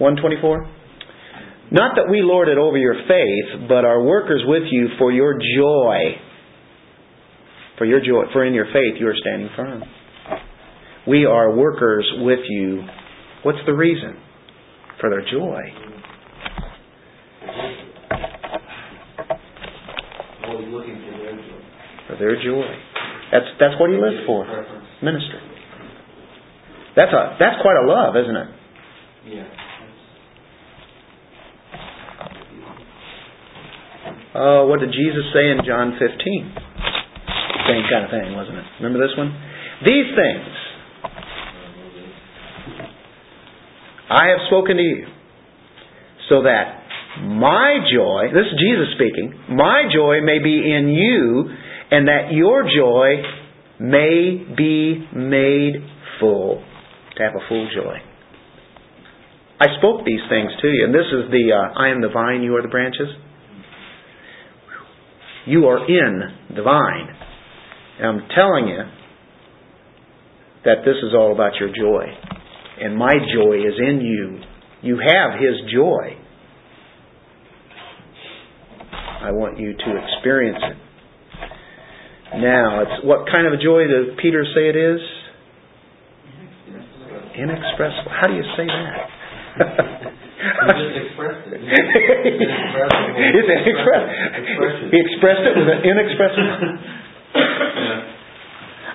[0.00, 0.80] 124?
[1.70, 5.34] Not that we lord it over your faith, but are workers with you for your
[5.34, 6.18] joy.
[7.78, 9.82] For your joy, for in your faith you are standing firm.
[11.06, 12.82] We are workers with you.
[13.42, 14.16] What's the reason?
[15.00, 15.60] For their joy.
[22.08, 22.66] For their joy.
[23.32, 24.44] That's that's what he lived for.
[25.02, 25.40] Minister.
[26.96, 28.48] That's a that's quite a love, isn't it?
[29.26, 29.59] Yeah.
[34.30, 36.06] Uh, what did Jesus say in John 15?
[37.66, 38.64] Same kind of thing, wasn't it?
[38.80, 39.34] Remember this one?
[39.84, 40.46] These things
[44.10, 45.06] I have spoken to you,
[46.28, 46.82] so that
[47.22, 51.50] my joy, this is Jesus speaking, my joy may be in you,
[51.90, 53.22] and that your joy
[53.80, 55.74] may be made
[56.20, 56.62] full.
[57.16, 57.98] To have a full joy.
[59.60, 62.42] I spoke these things to you, and this is the uh, I am the vine,
[62.42, 63.08] you are the branches.
[65.46, 67.08] You are in the vine.
[67.98, 68.78] And I'm telling you
[70.64, 72.04] that this is all about your joy.
[72.80, 74.40] And my joy is in you.
[74.82, 76.16] You have His joy.
[79.22, 80.76] I want you to experience it.
[82.40, 85.00] Now, it's what kind of a joy does Peter say it is?
[87.36, 88.12] Inexpressible.
[88.12, 90.06] How do you say that?
[90.60, 91.49] You just expressed it.
[91.60, 94.90] It's inexpressible.
[94.90, 96.78] He expressed it with an inexpressible.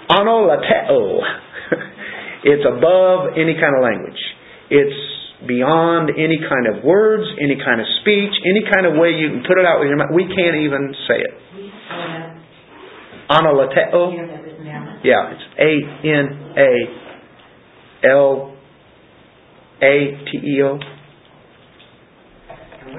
[0.10, 1.22] Anolateo.
[2.44, 4.22] It's above any kind of language.
[4.70, 4.98] It's
[5.48, 9.44] beyond any kind of words, any kind of speech, any kind of way you can
[9.48, 10.12] put it out with your mouth.
[10.14, 11.34] We can't even say it.
[13.30, 14.12] Anolateo.
[15.04, 15.72] Yeah, it's A
[16.08, 16.26] N
[16.58, 18.54] A L
[19.82, 20.66] A T E O.
[20.68, 20.84] And what does it
[22.62, 22.75] mean?
[22.86, 22.94] I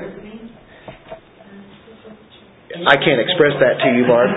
[2.98, 4.30] can't express that to you, Barb.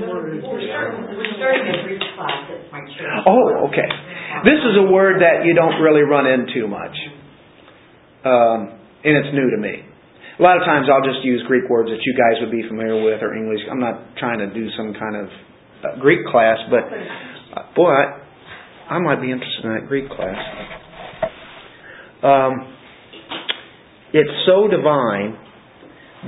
[0.00, 3.20] We're starting, we're starting a Greek class at my church.
[3.26, 3.84] oh, okay.
[4.48, 6.96] This is a word that you don't really run into much.
[8.24, 9.84] Um, and it's new to me.
[10.38, 13.04] A lot of times I'll just use Greek words that you guys would be familiar
[13.04, 13.60] with or English.
[13.70, 15.28] I'm not trying to do some kind of
[15.84, 20.79] uh, Greek class, but uh, boy, I, I might be interested in that Greek class.
[22.22, 22.52] Um,
[24.12, 25.38] it's so divine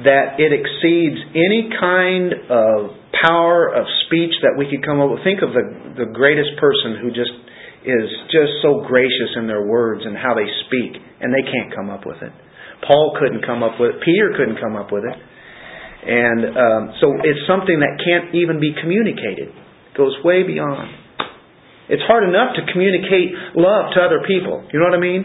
[0.05, 5.21] that it exceeds any kind of power of speech that we could come up with.
[5.25, 7.35] Think of the the greatest person who just
[7.85, 11.91] is just so gracious in their words and how they speak, and they can't come
[11.91, 12.33] up with it.
[12.87, 13.97] Paul couldn't come up with it.
[14.01, 15.19] Peter couldn't come up with it.
[16.03, 19.55] And um, so it's something that can't even be communicated.
[19.55, 20.91] It goes way beyond.
[21.91, 24.67] It's hard enough to communicate love to other people.
[24.73, 25.23] You know what I mean?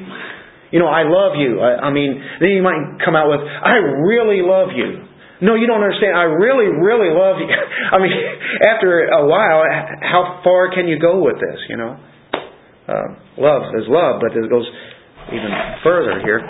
[0.71, 1.59] You know, I love you.
[1.59, 5.07] I, I mean, then you might come out with, I really love you.
[5.39, 6.17] No, you don't understand.
[6.17, 7.47] I really, really love you.
[7.93, 8.11] I mean,
[8.73, 9.63] after a while,
[10.01, 11.59] how far can you go with this?
[11.69, 11.99] You know,
[12.87, 13.07] uh,
[13.37, 14.65] love is love, but it goes
[15.29, 15.51] even
[15.83, 16.41] further here.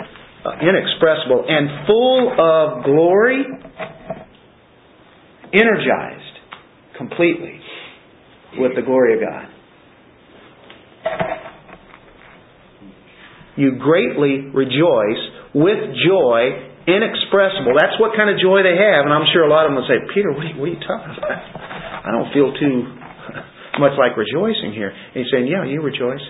[0.44, 3.44] Uh, inexpressible and full of glory,
[5.52, 6.38] energized
[6.96, 7.60] completely
[8.56, 9.57] with the glory of God.
[13.58, 17.74] You greatly rejoice with joy inexpressible.
[17.74, 19.04] That's what kind of joy they have.
[19.04, 20.74] And I'm sure a lot of them will say, Peter, what are you, what are
[20.78, 21.42] you talking about?
[22.06, 22.86] I don't feel too
[23.82, 24.88] much like rejoicing here.
[24.88, 26.22] And he's saying, yeah, you rejoice.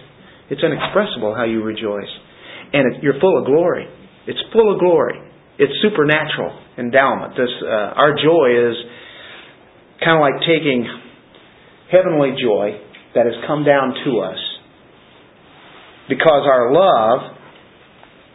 [0.51, 2.11] It's inexpressible how you rejoice.
[2.73, 3.87] And it, you're full of glory.
[4.27, 5.21] It's full of glory.
[5.61, 7.37] It's supernatural endowment.
[7.37, 8.77] This, uh, our joy is
[10.01, 10.89] kind of like taking
[11.93, 12.81] heavenly joy
[13.15, 14.41] that has come down to us
[16.09, 17.37] because our love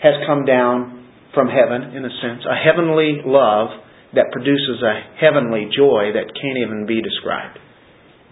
[0.02, 3.70] has come down from heaven, in a sense, a heavenly love
[4.14, 7.58] that produces a heavenly joy that can't even be described.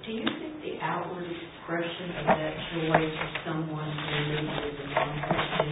[0.06, 5.70] Do you think the outward expression of that joy for someone who is a non-Christian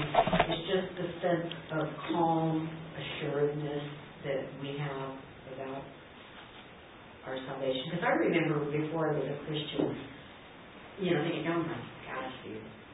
[0.49, 2.65] is just the sense of calm
[2.97, 3.85] assuredness
[4.25, 5.13] that we have
[5.53, 5.85] about
[7.29, 7.93] our salvation?
[7.93, 9.93] Because I remember before I was a Christian,
[11.05, 11.77] you know, thinking, oh my
[12.09, 12.33] gosh,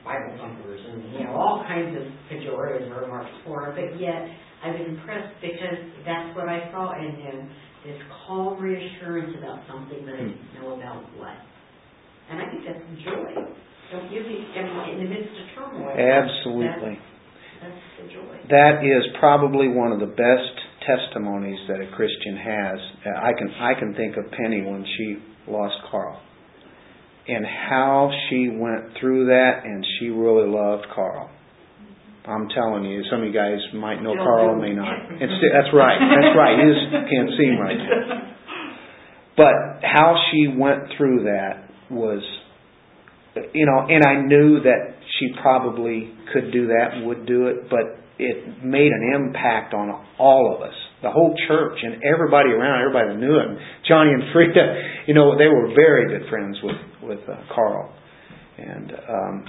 [0.05, 4.21] Bible thumpers and, you know, all kinds of pejorative remarks for it, but yet
[4.61, 7.49] I was impressed because that's what I saw in him,
[7.83, 10.61] this calm reassurance about something that I didn't hmm.
[10.61, 11.37] know about what.
[12.29, 13.33] And I think that's joy.
[13.91, 15.93] Don't you think, I mean, in the midst of turmoil?
[15.93, 16.97] Absolutely.
[17.61, 18.33] That's, that's the joy.
[18.49, 22.77] That is probably one of the best testimonies that a Christian has.
[23.05, 26.21] I can I can think of Penny when she lost Carl.
[27.28, 31.30] And how she went through that and she really loved Carl.
[32.28, 34.93] I'm telling you, some of you guys might know Carl, may not.
[35.21, 38.36] It's, that's right, that's right, you just can't see him right now.
[39.38, 42.23] But how she went through that was,
[43.53, 47.99] you know, and I knew that she probably could do that, would do it, but
[48.17, 53.13] it made an impact on all of us, the whole church and everybody around, everybody
[53.13, 53.57] that knew him.
[53.87, 57.93] Johnny and Frida, you know, they were very good friends with with uh, Carl,
[58.57, 59.45] and um,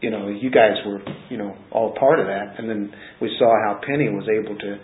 [0.00, 2.58] you know, you guys were, you know, all part of that.
[2.58, 4.78] And then we saw how Penny was able to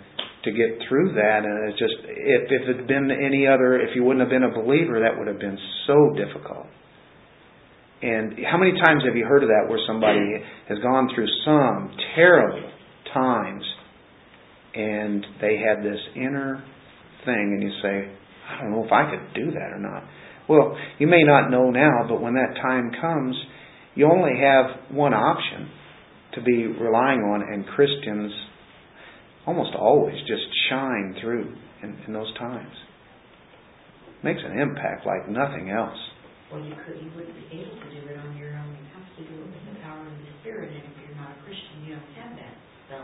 [0.45, 3.95] to get through that, and it's just if if it had been any other, if
[3.95, 6.67] you wouldn't have been a believer, that would have been so difficult.
[8.01, 10.21] And how many times have you heard of that where somebody
[10.69, 12.69] has gone through some terrible
[13.11, 13.63] times
[14.77, 16.63] and they had this inner
[17.25, 18.13] thing and you say,
[18.49, 20.03] I don't know if I could do that or not.
[20.47, 23.35] Well, you may not know now, but when that time comes,
[23.95, 25.69] you only have one option
[26.35, 28.31] to be relying on, and Christians
[29.45, 32.71] almost always just shine through in, in those times.
[34.23, 35.97] Makes an impact like nothing else.
[36.53, 38.71] Well, you could, you wouldn't be able to do it on your own.
[38.71, 41.35] You have to do it with the power of the Spirit, and if you're not
[41.35, 42.55] a Christian, you don't have that.
[42.87, 42.97] So,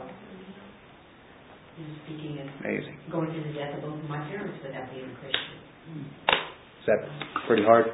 [2.06, 2.98] speaking of Amazing.
[3.12, 5.58] going through the death of both of my parents without being a Christian.
[6.30, 7.00] Is that
[7.48, 7.86] pretty hard?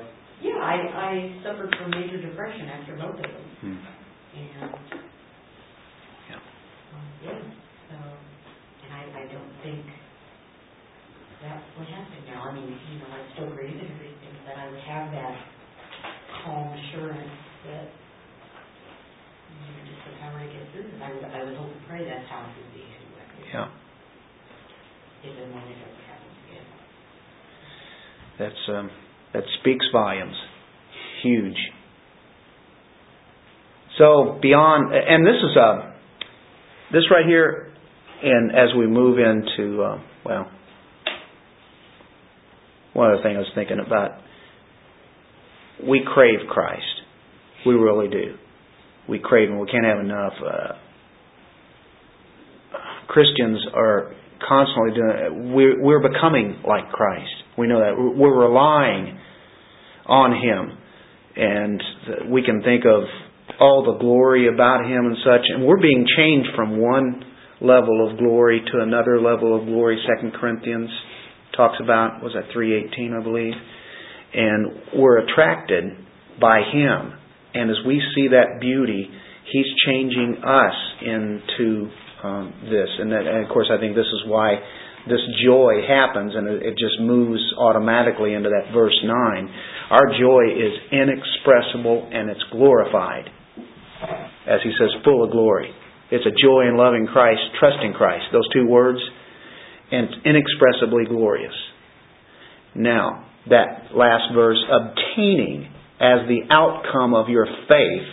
[0.41, 1.11] Yeah, I, I
[1.43, 3.75] suffered from major depression after both of them, Hmm.
[4.39, 4.71] and,
[6.30, 6.39] Yeah.
[6.95, 7.39] um, yeah,
[7.91, 7.95] so,
[8.88, 9.84] and I, I don't think
[11.43, 12.47] that's what happened now.
[12.47, 15.36] I mean, you know, I still breathe and everything, but I would have that
[16.43, 17.36] calm assurance
[17.67, 17.88] that,
[19.51, 20.99] you know, just the power to get through it.
[21.03, 22.84] I would, I would hope and pray that's how it would be.
[23.54, 23.68] Yeah.
[25.24, 26.66] If and when it ever happens again.
[28.38, 28.89] That's um,
[29.34, 30.36] that speaks volumes.
[31.24, 31.58] Huge.
[33.97, 35.95] So beyond, and this is a
[36.93, 37.72] this right here,
[38.24, 40.50] and as we move into uh, well,
[42.93, 44.12] one other thing I was thinking about,
[45.86, 46.84] we crave Christ.
[47.66, 48.36] We really do.
[49.08, 49.60] We crave Him.
[49.60, 50.34] We can't have enough.
[50.39, 50.74] Uh,
[53.10, 54.14] Christians are
[54.47, 55.53] constantly doing.
[55.53, 57.34] We're, we're becoming like Christ.
[57.57, 59.20] We know that we're relying
[60.05, 60.78] on Him,
[61.36, 63.03] and we can think of
[63.60, 67.26] all the glory about Him and such, and we're being changed from one
[67.60, 69.97] level of glory to another level of glory.
[70.07, 70.89] Second Corinthians
[71.57, 73.53] talks about was that three eighteen, I believe,
[74.34, 75.84] and we're attracted
[76.39, 77.14] by Him,
[77.53, 79.10] and as we see that beauty,
[79.51, 81.89] He's changing us into
[82.24, 84.59] um, this, and, that, and of course, I think this is why
[85.07, 89.49] this joy happens, and it, it just moves automatically into that verse nine.
[89.89, 93.30] Our joy is inexpressible and it's glorified,
[94.47, 95.72] as he says, full of glory.
[96.11, 98.26] It's a joy in loving Christ, trusting Christ.
[98.32, 98.99] Those two words,
[99.91, 101.53] and inexpressibly glorious.
[102.76, 108.07] Now, that last verse, obtaining as the outcome of your faith,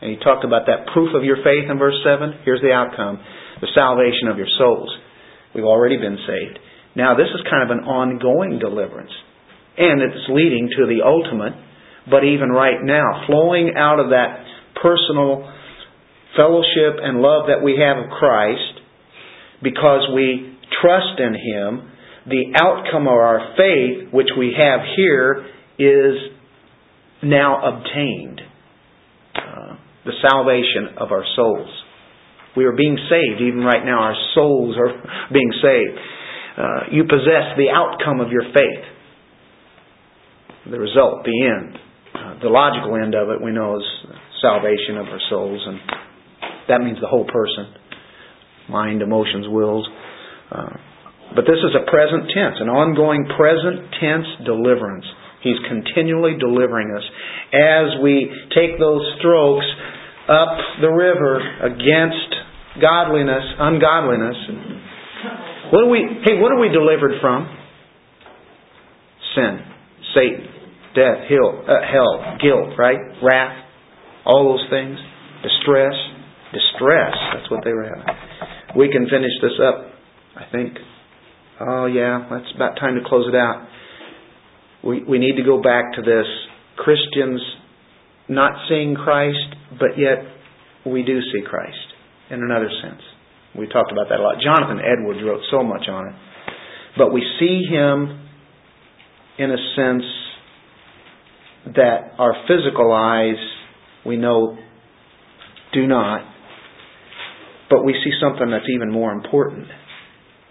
[0.00, 2.40] and he talked about that proof of your faith in verse 7.
[2.44, 3.20] Here's the outcome
[3.60, 4.88] the salvation of your souls.
[5.54, 6.58] We've already been saved.
[6.96, 9.12] Now, this is kind of an ongoing deliverance.
[9.76, 11.52] And it's leading to the ultimate,
[12.10, 14.44] but even right now, flowing out of that
[14.80, 15.44] personal
[16.36, 18.80] fellowship and love that we have of Christ,
[19.62, 21.90] because we trust in Him,
[22.26, 25.46] the outcome of our faith, which we have here,
[25.78, 26.16] is
[27.22, 28.40] now obtained.
[30.04, 31.68] The salvation of our souls.
[32.56, 33.40] We are being saved.
[33.40, 34.92] Even right now, our souls are
[35.32, 35.98] being saved.
[36.58, 38.84] Uh, you possess the outcome of your faith.
[40.70, 41.78] The result, the end.
[42.14, 43.86] Uh, the logical end of it, we know, is
[44.42, 45.78] salvation of our souls, and
[46.68, 47.80] that means the whole person
[48.70, 49.86] mind, emotions, wills.
[50.50, 50.78] Uh,
[51.34, 55.04] but this is a present tense, an ongoing present tense deliverance.
[55.42, 57.04] He's continually delivering us
[57.52, 59.66] as we take those strokes
[60.28, 64.36] up the river against godliness, ungodliness.
[65.72, 66.04] What are we?
[66.24, 67.48] Hey, what are we delivered from?
[69.34, 69.60] Sin,
[70.14, 70.46] Satan,
[70.94, 72.98] death, hell, uh, hell, guilt, right?
[73.22, 73.64] Wrath,
[74.26, 74.98] all those things,
[75.42, 75.94] distress,
[76.52, 77.14] distress.
[77.34, 78.76] That's what they were having.
[78.76, 79.90] We can finish this up.
[80.36, 80.78] I think.
[81.60, 83.68] Oh yeah, that's about time to close it out.
[84.84, 86.26] We we need to go back to this.
[86.76, 87.40] Christians
[88.28, 90.24] not seeing Christ, but yet
[90.86, 91.76] we do see Christ
[92.30, 93.02] in another sense.
[93.58, 94.36] We talked about that a lot.
[94.42, 96.14] Jonathan Edwards wrote so much on it.
[96.96, 98.28] But we see him
[99.38, 100.04] in a sense
[101.74, 103.36] that our physical eyes,
[104.06, 104.56] we know,
[105.74, 106.22] do not.
[107.70, 109.68] but we see something that's even more important.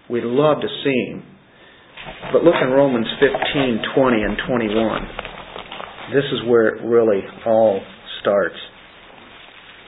[0.08, 1.22] We'd love to see Him.
[2.32, 5.02] But look in Romans 15, 20, and 21.
[6.14, 7.80] This is where it really all
[8.20, 8.56] starts.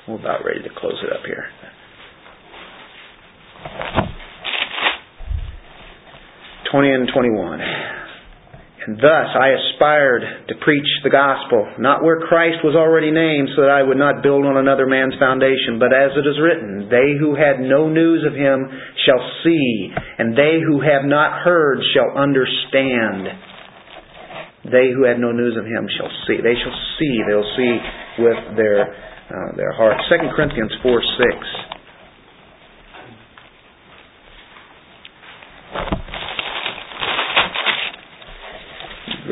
[0.09, 1.45] We're about ready to close it up here.
[6.71, 7.61] Twenty and twenty-one.
[8.83, 13.63] And thus I aspired to preach the gospel, not where Christ was already named, so
[13.63, 17.15] that I would not build on another man's foundation, but as it is written, They
[17.15, 18.67] who had no news of him
[19.07, 23.53] shall see, and they who have not heard shall understand.
[24.67, 26.43] They who had no news of him shall see.
[26.43, 27.15] They shall see.
[27.27, 27.75] They'll see
[28.19, 28.83] with their
[29.31, 29.95] uh, their heart.
[30.11, 31.39] Second Corinthians four six.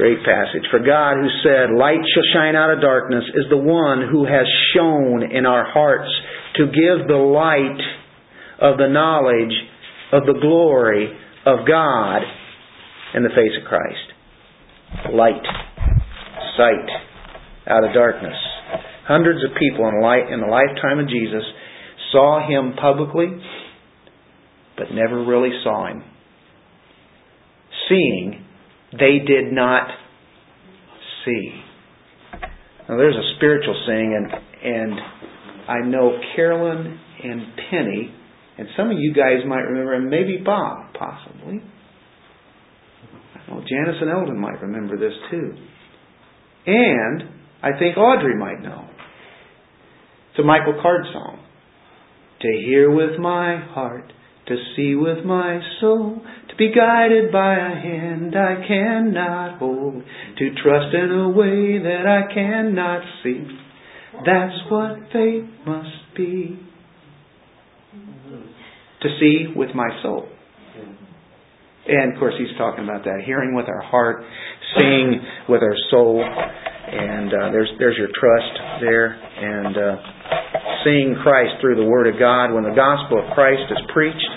[0.01, 0.65] Great passage.
[0.71, 4.47] For God, who said, Light shall shine out of darkness, is the one who has
[4.73, 6.09] shone in our hearts
[6.57, 7.85] to give the light
[8.63, 9.53] of the knowledge
[10.11, 11.13] of the glory
[11.45, 12.23] of God
[13.13, 15.13] in the face of Christ.
[15.13, 15.45] Light,
[16.57, 16.89] sight
[17.67, 18.39] out of darkness.
[19.07, 21.45] Hundreds of people in, light, in the lifetime of Jesus
[22.11, 23.29] saw him publicly,
[24.79, 26.03] but never really saw him.
[27.87, 28.47] Seeing
[28.93, 29.89] they did not
[31.25, 31.63] see.
[32.89, 35.01] Now there's a spiritual saying, and and
[35.69, 38.15] I know Carolyn and Penny,
[38.59, 41.63] and some of you guys might remember, and maybe Bob, possibly.
[43.35, 45.53] I know Janice and Eldon might remember this too.
[46.67, 47.23] And
[47.63, 48.89] I think Audrey might know.
[50.31, 51.45] It's a Michael Card song.
[52.41, 54.13] To hear with my heart,
[54.49, 56.23] to see with my soul,
[56.61, 59.95] be guided by a hand I cannot hold,
[60.37, 63.47] to trust in a way that I cannot see.
[64.27, 66.61] That's what faith must be.
[69.01, 70.29] To see with my soul.
[71.89, 74.23] And of course, he's talking about that hearing with our heart,
[74.79, 79.97] seeing with our soul, and uh, there's there's your trust there, and uh,
[80.85, 82.53] seeing Christ through the Word of God.
[82.53, 84.29] When the gospel of Christ is preached,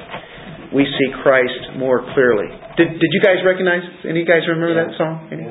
[0.73, 2.49] we see Christ more clearly.
[2.77, 3.85] Did Did you guys recognize?
[4.03, 5.29] Any of you guys remember that song?
[5.29, 5.45] Any?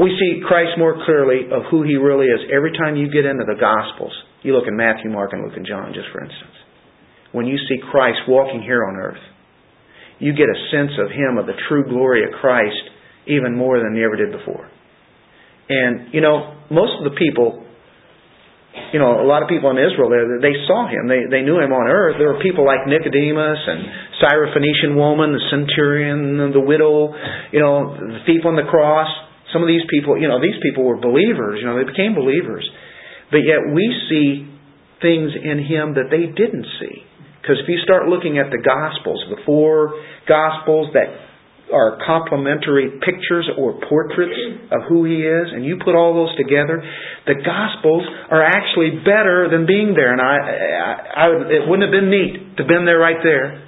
[0.00, 3.44] We see Christ more clearly of who He really is every time you get into
[3.44, 4.14] the Gospels.
[4.42, 6.56] You look in Matthew, Mark, and Luke, and John, just for instance.
[7.32, 9.20] When you see Christ walking here on earth,
[10.18, 12.78] you get a sense of Him, of the true glory of Christ,
[13.26, 14.70] even more than you ever did before.
[15.68, 17.64] And, you know, most of the people,
[18.92, 21.08] you know, a lot of people in Israel, they, they saw Him.
[21.08, 22.16] They, they knew Him on earth.
[22.16, 23.80] There were people like Nicodemus and
[24.20, 27.12] Syrophoenician woman, the centurion, the widow,
[27.52, 29.08] you know, the thief on the cross.
[29.52, 31.60] Some of these people, you know, these people were believers.
[31.60, 32.64] You know, they became believers.
[33.28, 34.48] But yet we see
[35.04, 37.04] things in Him that they didn't see.
[37.40, 41.12] Because if you start looking at the Gospels, the four Gospels that
[41.72, 44.36] are complementary pictures or portraits
[44.70, 46.84] of who He is, and you put all those together,
[47.26, 50.12] the Gospels are actually better than being there.
[50.12, 53.66] And I, I, I it wouldn't have been neat to have been there right there.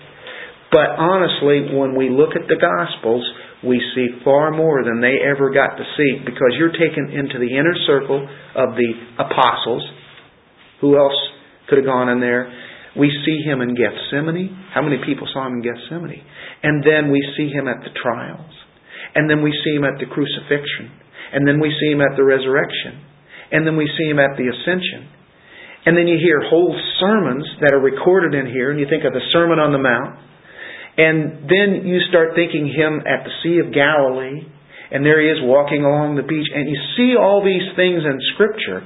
[0.70, 3.22] But honestly, when we look at the Gospels,
[3.62, 7.48] we see far more than they ever got to see because you're taken into the
[7.48, 8.20] inner circle
[8.55, 9.82] of the apostles.
[10.80, 11.16] Who else
[11.68, 12.52] could have gone in there?
[12.98, 14.50] We see him in Gethsemane.
[14.72, 16.22] How many people saw him in Gethsemane?
[16.65, 18.51] And then we see him at the trials.
[19.15, 20.89] And then we see him at the crucifixion.
[21.37, 23.05] And then we see him at the resurrection.
[23.53, 25.12] And then we see him at the ascension.
[25.85, 29.12] And then you hear whole sermons that are recorded in here, and you think of
[29.12, 30.17] the Sermon on the Mount.
[30.97, 34.49] And then you start thinking him at the Sea of Galilee,
[34.91, 38.17] and there he is walking along the beach, and you see all these things in
[38.33, 38.81] Scripture,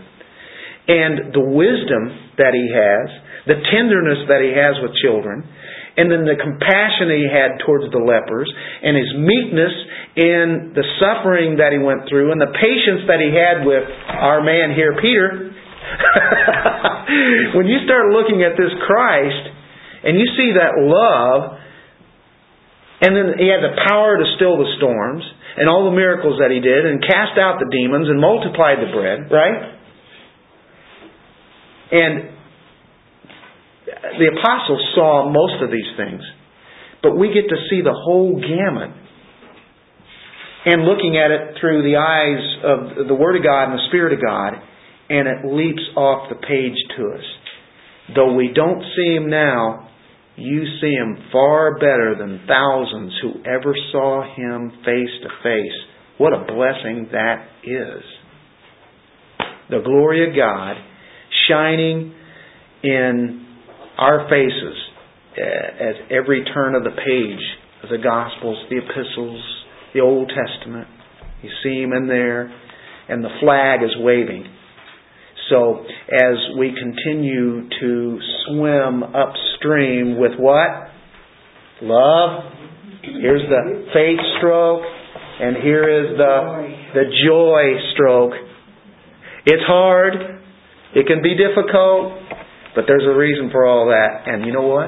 [0.88, 3.06] and the wisdom that he has,
[3.46, 5.44] the tenderness that he has with children,
[5.98, 9.74] and then the compassion that he had towards the lepers, and his meekness
[10.14, 14.38] in the suffering that he went through, and the patience that he had with our
[14.38, 15.50] man here, Peter.
[17.58, 19.44] when you start looking at this Christ,
[20.06, 21.58] and you see that love,
[23.02, 25.26] and then he had the power to still the storms,
[25.58, 28.94] and all the miracles that he did, and cast out the demons, and multiplied the
[28.94, 29.74] bread, right?
[31.90, 32.37] And
[34.02, 36.22] the apostles saw most of these things.
[37.02, 38.90] But we get to see the whole gamut.
[40.66, 44.12] And looking at it through the eyes of the Word of God and the Spirit
[44.12, 44.54] of God,
[45.08, 47.24] and it leaps off the page to us.
[48.14, 49.88] Though we don't see Him now,
[50.36, 55.78] you see Him far better than thousands who ever saw Him face to face.
[56.18, 58.02] What a blessing that is.
[59.70, 60.76] The glory of God
[61.48, 62.14] shining
[62.82, 63.47] in
[63.98, 64.76] our faces
[65.36, 67.44] uh, at every turn of the page
[67.82, 69.42] of the Gospels, the epistles,
[69.94, 70.88] the Old Testament.
[71.42, 72.52] You see Him in there,
[73.08, 74.44] and the flag is waving.
[75.50, 80.90] So as we continue to swim upstream with what?
[81.80, 82.52] Love.
[83.02, 84.82] Here's the faith stroke,
[85.40, 87.62] and here is the the joy
[87.94, 88.32] stroke.
[89.46, 90.14] It's hard.
[90.94, 92.12] It can be difficult,
[92.78, 94.30] but there's a reason for all that.
[94.30, 94.86] And you know what?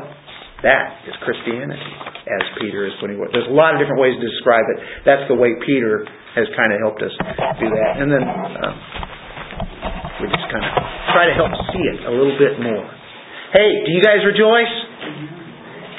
[0.63, 1.91] That is Christianity,
[2.31, 3.35] as Peter is putting it.
[3.35, 4.79] There's a lot of different ways to describe it.
[5.03, 6.07] That's the way Peter
[6.39, 7.11] has kind of helped us
[7.59, 7.93] do that.
[7.99, 8.71] And then uh,
[10.23, 10.73] we just kind of
[11.11, 12.87] try to help see it a little bit more.
[13.59, 14.75] Hey, do you guys rejoice?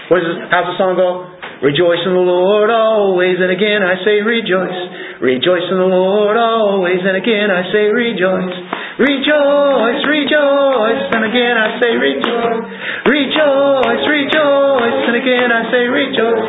[0.08, 1.28] What is it, how's the song go?
[1.60, 4.80] Rejoice in the Lord always, and again I say rejoice.
[5.20, 8.81] Rejoice in the Lord always, and again I say rejoice.
[9.00, 12.64] Rejoice, rejoice, and again I say rejoice.
[13.08, 16.48] Rejoice, rejoice, and again I say rejoice.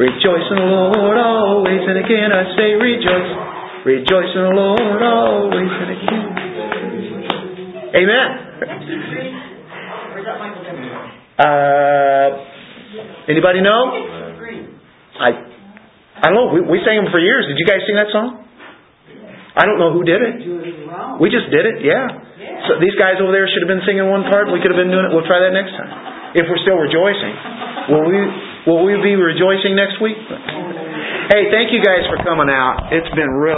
[0.00, 3.30] Rejoice in the Lord always, and again I say rejoice.
[3.84, 6.32] Rejoice in the Lord always, and again.
[7.92, 8.28] Amen.
[11.36, 12.28] Uh,
[13.28, 13.82] anybody know?
[15.20, 16.48] I, I don't know.
[16.54, 17.44] We, we sang them for years.
[17.48, 18.48] Did you guys sing that song?
[19.52, 20.36] I don't know who did it.
[21.20, 21.84] We just did it.
[21.84, 22.08] Yeah.
[22.68, 24.48] So these guys over there should have been singing one part.
[24.48, 25.12] We could have been doing it.
[25.12, 25.92] We'll try that next time.
[26.32, 27.34] If we're still rejoicing,
[27.92, 28.16] will we?
[28.64, 30.16] Will we be rejoicing next week?
[31.28, 32.94] Hey, thank you guys for coming out.
[32.94, 33.50] It's been really.